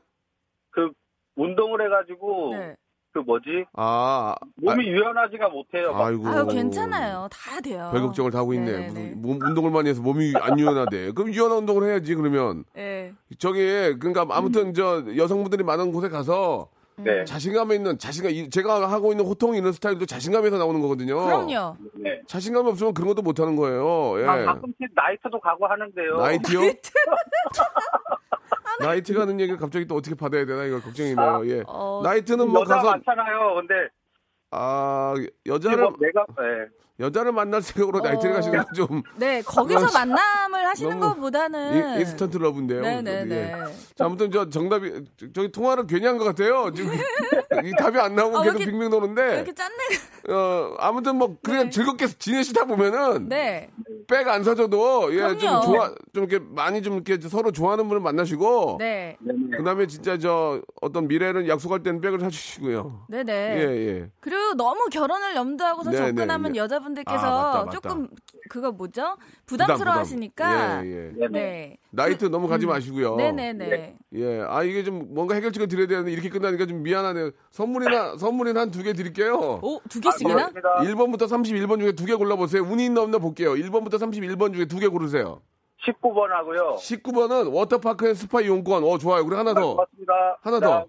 그 1.36 1.41
운동을 1.41 1.83
해가지고 1.86 2.55
네. 2.57 2.75
그 3.13 3.19
뭐지? 3.19 3.65
아, 3.73 4.36
몸이 4.57 4.86
유연하지가 4.88 5.47
못해요. 5.47 5.93
아, 5.95 6.07
아이고. 6.07 6.27
아유, 6.27 6.45
괜찮아요. 6.47 7.29
다 7.31 7.61
돼요. 7.61 7.89
별 7.93 8.01
걱정을 8.01 8.29
다 8.29 8.39
하고 8.39 8.53
있네. 8.53 8.71
네, 8.71 8.88
무슨 8.88 8.93
네. 8.93 9.13
몸 9.15 9.41
운동을 9.41 9.71
많이 9.71 9.88
해서 9.88 10.01
몸이 10.01 10.33
안 10.41 10.59
유연하대. 10.59 11.13
그럼 11.13 11.33
유연한 11.33 11.59
운동을 11.59 11.88
해야지 11.89 12.13
그러면. 12.13 12.65
네. 12.73 13.13
저기 13.39 13.61
그러니까 13.99 14.25
아무튼 14.31 14.73
저 14.73 15.01
여성분들이 15.15 15.63
많은 15.63 15.93
곳에 15.93 16.09
가서 16.09 16.67
네. 16.97 17.25
자신감 17.25 17.71
있는 17.73 17.97
자신감 17.97 18.31
이- 18.31 18.49
제가 18.49 18.89
하고 18.89 19.11
있는 19.11 19.25
호통 19.25 19.55
있는 19.55 19.71
스타일도 19.73 20.05
자신감에서 20.05 20.57
나오는 20.57 20.79
거거든요. 20.81 21.25
그럼요. 21.25 21.75
네. 21.95 22.21
자신감이 22.27 22.69
없으면 22.69 22.93
그런 22.93 23.09
것도 23.09 23.21
못 23.21 23.39
하는 23.39 23.55
거예요. 23.55 24.21
예. 24.21 24.25
아, 24.25 24.45
가끔씩 24.45 24.77
나이트도 24.93 25.39
가고 25.39 25.67
하는데요. 25.67 26.17
나이트요? 26.17 26.59
나이트 28.79 29.13
가는 29.15 29.39
얘기를 29.39 29.59
갑자기 29.59 29.85
또 29.85 29.95
어떻게 29.95 30.15
받아야 30.15 30.45
되나 30.45 30.63
이거 30.65 30.79
걱정이네요. 30.81 31.41
예. 31.47 31.63
어, 31.67 32.01
나이트는 32.03 32.49
뭐 32.49 32.61
여자 32.61 32.75
가서 32.75 32.91
많잖아요. 32.91 33.55
근데 33.55 33.73
아 34.51 35.13
이게 35.17 35.29
여자를 35.45 35.83
뭐 35.83 35.93
내가 35.99 36.25
네. 36.37 36.67
여자를 36.99 37.33
만날 37.33 37.61
생각으로 37.61 37.99
나이트를 37.99 38.31
어. 38.31 38.35
가시는 38.37 38.63
건좀 38.63 39.03
네, 39.17 39.41
거기서 39.41 39.91
만남을 39.91 40.65
하시는 40.67 40.97
것보다는 40.99 41.99
instant 41.99 42.38
love인데요. 42.38 42.81
네네네. 42.81 43.35
예. 43.35 43.63
자, 43.95 44.05
아무튼 44.05 44.31
저 44.31 44.49
정답이 44.49 45.03
저- 45.17 45.25
저기 45.33 45.51
통화를 45.51 45.87
괜히 45.87 46.05
한 46.05 46.17
것 46.17 46.23
같아요. 46.23 46.71
지금 46.73 46.93
이 47.65 47.71
답이 47.77 47.99
안 47.99 48.15
나오고 48.15 48.37
아, 48.37 48.41
왜 48.41 48.45
계속 48.45 48.57
이렇게- 48.59 48.71
빙빙 48.71 48.89
도는데 48.89 49.35
이렇게 49.35 49.53
짠내. 49.53 49.75
어 50.29 50.73
아무튼 50.79 51.17
뭐 51.17 51.35
그냥 51.43 51.65
네. 51.65 51.69
즐겁게 51.69 52.07
지내시다 52.07 52.63
보면은 52.65 53.27
네. 53.29 53.69
백 54.07 54.27
안 54.29 54.43
사줘도 54.43 55.13
예좀 55.13 55.37
그럼요. 55.37 55.61
좋아 55.65 55.91
좀 56.16 56.24
이렇게 56.24 56.43
많이 56.49 56.82
좀 56.82 56.93
이렇게 56.95 57.20
서로 57.28 57.51
좋아하는 57.51 57.88
분을 57.89 58.01
만나시고 58.01 58.78
네. 58.80 59.18
네네. 59.20 59.57
그다음에 59.57 59.86
진짜 59.86 60.18
저 60.18 60.61
어떤 60.82 61.07
미래를 61.09 61.47
약속할 61.49 61.84
때는 61.84 61.99
백을 61.99 62.20
사주시고요. 62.22 63.05
네네. 63.09 63.34
예 63.34 63.61
예. 63.88 64.09
그리고 64.22 64.53
너무 64.55 64.88
결혼을 64.89 65.36
염두하고서 65.36 65.91
네, 65.91 65.97
접근하면 65.97 66.53
네, 66.53 66.57
네. 66.57 66.59
여자분들께서 66.59 67.18
아, 67.20 67.43
맞다, 67.53 67.57
맞다. 67.66 67.72
조금 67.72 68.07
그거 68.49 68.72
뭐죠? 68.72 69.18
부담, 69.45 69.68
부담스러워 69.68 69.93
부담. 69.95 69.99
하시니까. 69.99 70.86
예 70.86 70.89
예. 70.89 71.11
네네. 71.20 71.30
네. 71.32 71.78
나이트 71.91 72.26
너무 72.26 72.47
가지 72.47 72.66
마시고요. 72.66 73.16
네네네. 73.18 73.97
예, 74.16 74.41
아 74.47 74.63
이게 74.63 74.84
좀 74.84 75.13
뭔가 75.13 75.36
해결책을 75.36 75.68
드려야 75.68 75.88
되는데 75.88 76.11
이렇게 76.11 76.30
끝나니까 76.30 76.66
좀 76.66 76.82
미안하네요. 76.84 77.32
선물이나 77.51 78.18
선물이나 78.18 78.61
한 78.61 78.72
두 78.72 78.84
개 78.84 78.93
드릴게요. 78.93 79.59
오, 79.61 79.82
두 79.89 79.99
개씩이나? 80.01 80.34
고맙습니다. 80.49 80.76
1번부터 80.82 81.24
31번 81.28 81.80
중에 81.80 81.91
두 81.93 82.05
개 82.05 82.16
골라보세요. 82.16 82.63
운이 82.63 82.86
있나 82.86 83.01
없나 83.01 83.18
볼게요. 83.20 83.53
1번부터 83.53 83.93
31번 83.95 84.53
중에 84.53 84.66
두 84.66 84.80
개 84.80 84.88
고르세요. 84.88 85.41
19번 85.86 86.29
하고요. 86.29 86.75
19번은 86.79 87.53
워터파크 87.53 88.07
and 88.09 88.13
스파 88.15 88.41
이용권. 88.41 88.83
어, 88.83 88.97
좋아요. 88.97 89.23
우리 89.23 89.36
하나 89.36 89.53
더. 89.53 89.61
고맙습니다. 89.75 90.38
하나 90.41 90.59
더. 90.59 90.86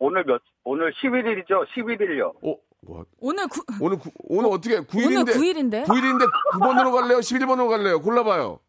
오늘 0.00 0.24
몇 0.24 0.40
오늘 0.64 0.92
11일이죠. 0.94 1.66
11일요. 1.74 2.32
어, 2.44 2.56
와, 2.86 3.04
오늘 3.20 3.48
구, 3.48 3.62
오늘 3.80 3.98
구- 3.98 4.10
오늘 4.28 4.50
어떻게 4.52 4.76
오늘 4.76 4.86
9일인데 4.86 5.32
9일인데? 5.34 5.84
9일인데 5.86 6.24
9번으로 6.52 6.92
갈래요? 6.92 7.18
11번으로 7.18 7.68
갈래요? 7.68 8.00
골라봐요. 8.00 8.60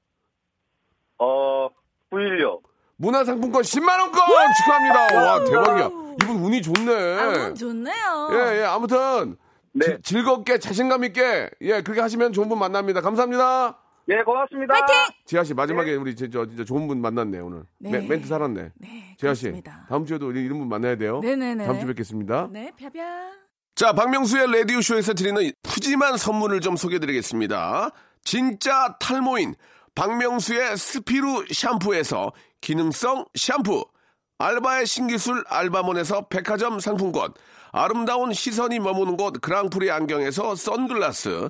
어 1.19 1.69
9일요. 2.11 2.61
문화상품권 2.95 3.61
10만 3.61 3.99
원권 3.99 4.19
축하합니다. 4.57 5.21
와, 5.21 5.43
대박이야. 5.43 5.85
이분 6.23 6.35
운이 6.43 6.61
좋네. 6.61 6.93
아, 7.19 7.27
운 7.47 7.55
좋네요. 7.55 8.29
예, 8.33 8.59
예. 8.61 8.63
아무튼 8.65 9.37
네. 9.71 9.85
지- 9.97 10.01
즐겁게 10.15 10.57
자신감 10.57 11.03
있게 11.05 11.49
예, 11.61 11.81
그렇게 11.81 12.01
하시면 12.01 12.33
좋은 12.33 12.49
분 12.49 12.57
만납니다. 12.59 13.01
감사합니다. 13.01 13.77
예, 14.09 14.23
고맙습니다. 14.23 14.73
파이팅! 14.73 14.95
지아 15.25 15.43
씨 15.43 15.53
마지막에 15.53 15.93
우리 15.95 16.15
저, 16.15 16.27
저 16.29 16.45
진짜 16.47 16.63
좋은 16.63 16.87
분 16.87 16.99
만났네 17.01 17.39
오늘. 17.39 17.63
네. 17.77 17.91
멘- 17.91 18.07
멘트 18.07 18.27
살았네. 18.27 18.71
네, 18.75 19.15
지아 19.19 19.33
씨 19.35 19.43
그렇습니다. 19.43 19.85
다음 19.87 20.05
주에도 20.05 20.27
우리 20.27 20.43
이런 20.43 20.57
분 20.59 20.67
만나야 20.69 20.95
돼요. 20.95 21.19
네네네. 21.21 21.65
다음 21.65 21.79
주 21.79 21.85
뵙겠습니다. 21.87 22.49
네, 22.51 22.71
펴펴. 22.75 23.01
자, 23.75 23.93
박명수의 23.93 24.51
라디오 24.51 24.81
쇼에서 24.81 25.13
드리는 25.13 25.51
푸짐한 25.63 26.17
선물을 26.17 26.59
좀 26.61 26.75
소개드리겠습니다. 26.75 27.91
진짜 28.23 28.95
탈모인 28.99 29.55
박명수의 29.95 30.75
스피루 30.77 31.45
샴푸에서 31.51 32.33
기능성 32.61 33.25
샴푸, 33.35 33.85
알바의 34.39 34.85
신기술 34.85 35.43
알바몬에서 35.47 36.27
백화점 36.27 36.79
상품권, 36.79 37.33
아름다운 37.71 38.33
시선이 38.33 38.79
머무는 38.79 39.15
곳 39.17 39.39
그랑프리 39.41 39.91
안경에서 39.91 40.55
선글라스, 40.55 41.49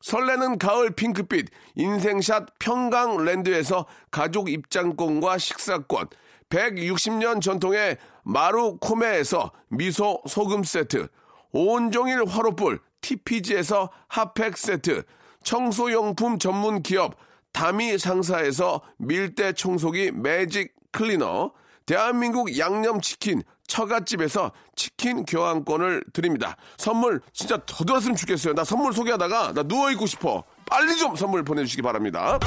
설레는 0.00 0.58
가을 0.58 0.90
핑크빛 0.90 1.48
인생샷 1.74 2.58
평강랜드에서 2.58 3.86
가족 4.10 4.50
입장권과 4.50 5.38
식사권, 5.38 6.08
160년 6.48 7.40
전통의 7.40 7.98
마루코메에서 8.22 9.52
미소 9.68 10.22
소금 10.26 10.64
세트, 10.64 11.08
온종일 11.52 12.24
화로불 12.26 12.80
TPG에서 13.00 13.90
핫팩 14.08 14.56
세트, 14.56 15.04
청소용품 15.42 16.38
전문 16.38 16.82
기업 16.82 17.16
다미 17.52 17.98
상사에서 17.98 18.80
밀대 18.98 19.52
청소기 19.52 20.12
매직 20.12 20.74
클리너, 20.92 21.52
대한민국 21.86 22.56
양념치킨 22.58 23.42
처갓집에서 23.70 24.50
치킨 24.74 25.24
교환권을 25.24 26.04
드립니다. 26.12 26.56
선물 26.76 27.20
진짜 27.32 27.56
더 27.64 27.84
들었으면 27.84 28.16
좋겠어요. 28.16 28.54
나 28.54 28.64
선물 28.64 28.92
소개하다가 28.92 29.52
나 29.54 29.62
누워있고 29.62 30.06
싶어. 30.06 30.42
빨리 30.66 30.96
좀 30.98 31.14
선물 31.14 31.44
보내주시기 31.44 31.80
바랍니다. 31.82 32.38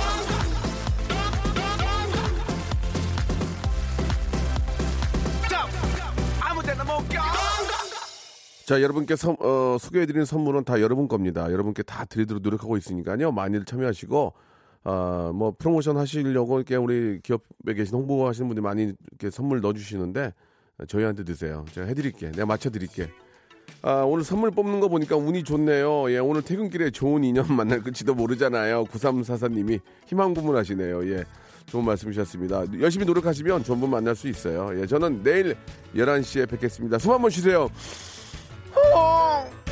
자, 8.66 8.82
여러분께 8.82 9.16
선- 9.18 9.36
어, 9.40 9.78
소개해드리는 9.80 10.26
선물은 10.26 10.64
다 10.64 10.80
여러분 10.82 11.08
겁니다. 11.08 11.52
여러분께 11.52 11.84
다 11.84 12.06
드리도록 12.06 12.42
노력하고 12.44 12.78
있으니까요. 12.78 13.32
많이들 13.34 13.66
참여하시고, 13.66 14.34
아, 14.86 15.32
뭐, 15.34 15.54
프로모션 15.58 15.98
하시려고 15.98 16.60
이렇게 16.60 16.76
우리 16.78 17.20
기업에 17.22 17.74
계신 17.76 17.96
홍보하시는 17.96 18.48
분들이 18.48 18.64
많이 18.64 18.94
이렇게 19.12 19.30
선물 19.30 19.60
넣어주시는데, 19.62 20.34
저희한테 20.88 21.24
드세요. 21.24 21.66
제가 21.72 21.88
해드릴게. 21.88 22.32
내가 22.32 22.46
맞춰드릴게. 22.46 23.10
아, 23.82 24.04
오늘 24.06 24.24
선물 24.24 24.52
뽑는 24.52 24.80
거 24.80 24.88
보니까 24.88 25.16
운이 25.18 25.44
좋네요. 25.44 26.10
예, 26.12 26.18
오늘 26.18 26.42
퇴근길에 26.42 26.90
좋은 26.92 27.24
인연 27.24 27.46
만날 27.54 27.82
끝지도 27.82 28.14
모르잖아요. 28.14 28.86
9344님이 28.86 29.80
희망 30.08 30.34
고문하시네요. 30.34 31.10
예. 31.12 31.24
좋은 31.66 31.86
말씀 31.86 32.12
주셨습니다. 32.12 32.64
열심히 32.80 33.06
노력하시면 33.06 33.64
분 33.64 33.90
만날 33.90 34.16
수 34.16 34.28
있어요. 34.28 34.70
예, 34.80 34.86
저는 34.86 35.24
내일 35.24 35.56
11시에 35.96 36.50
뵙겠습니다. 36.50 36.98
숨 37.00 37.12
한번 37.12 37.30
쉬세요. 37.30 37.70
어! 38.76 39.63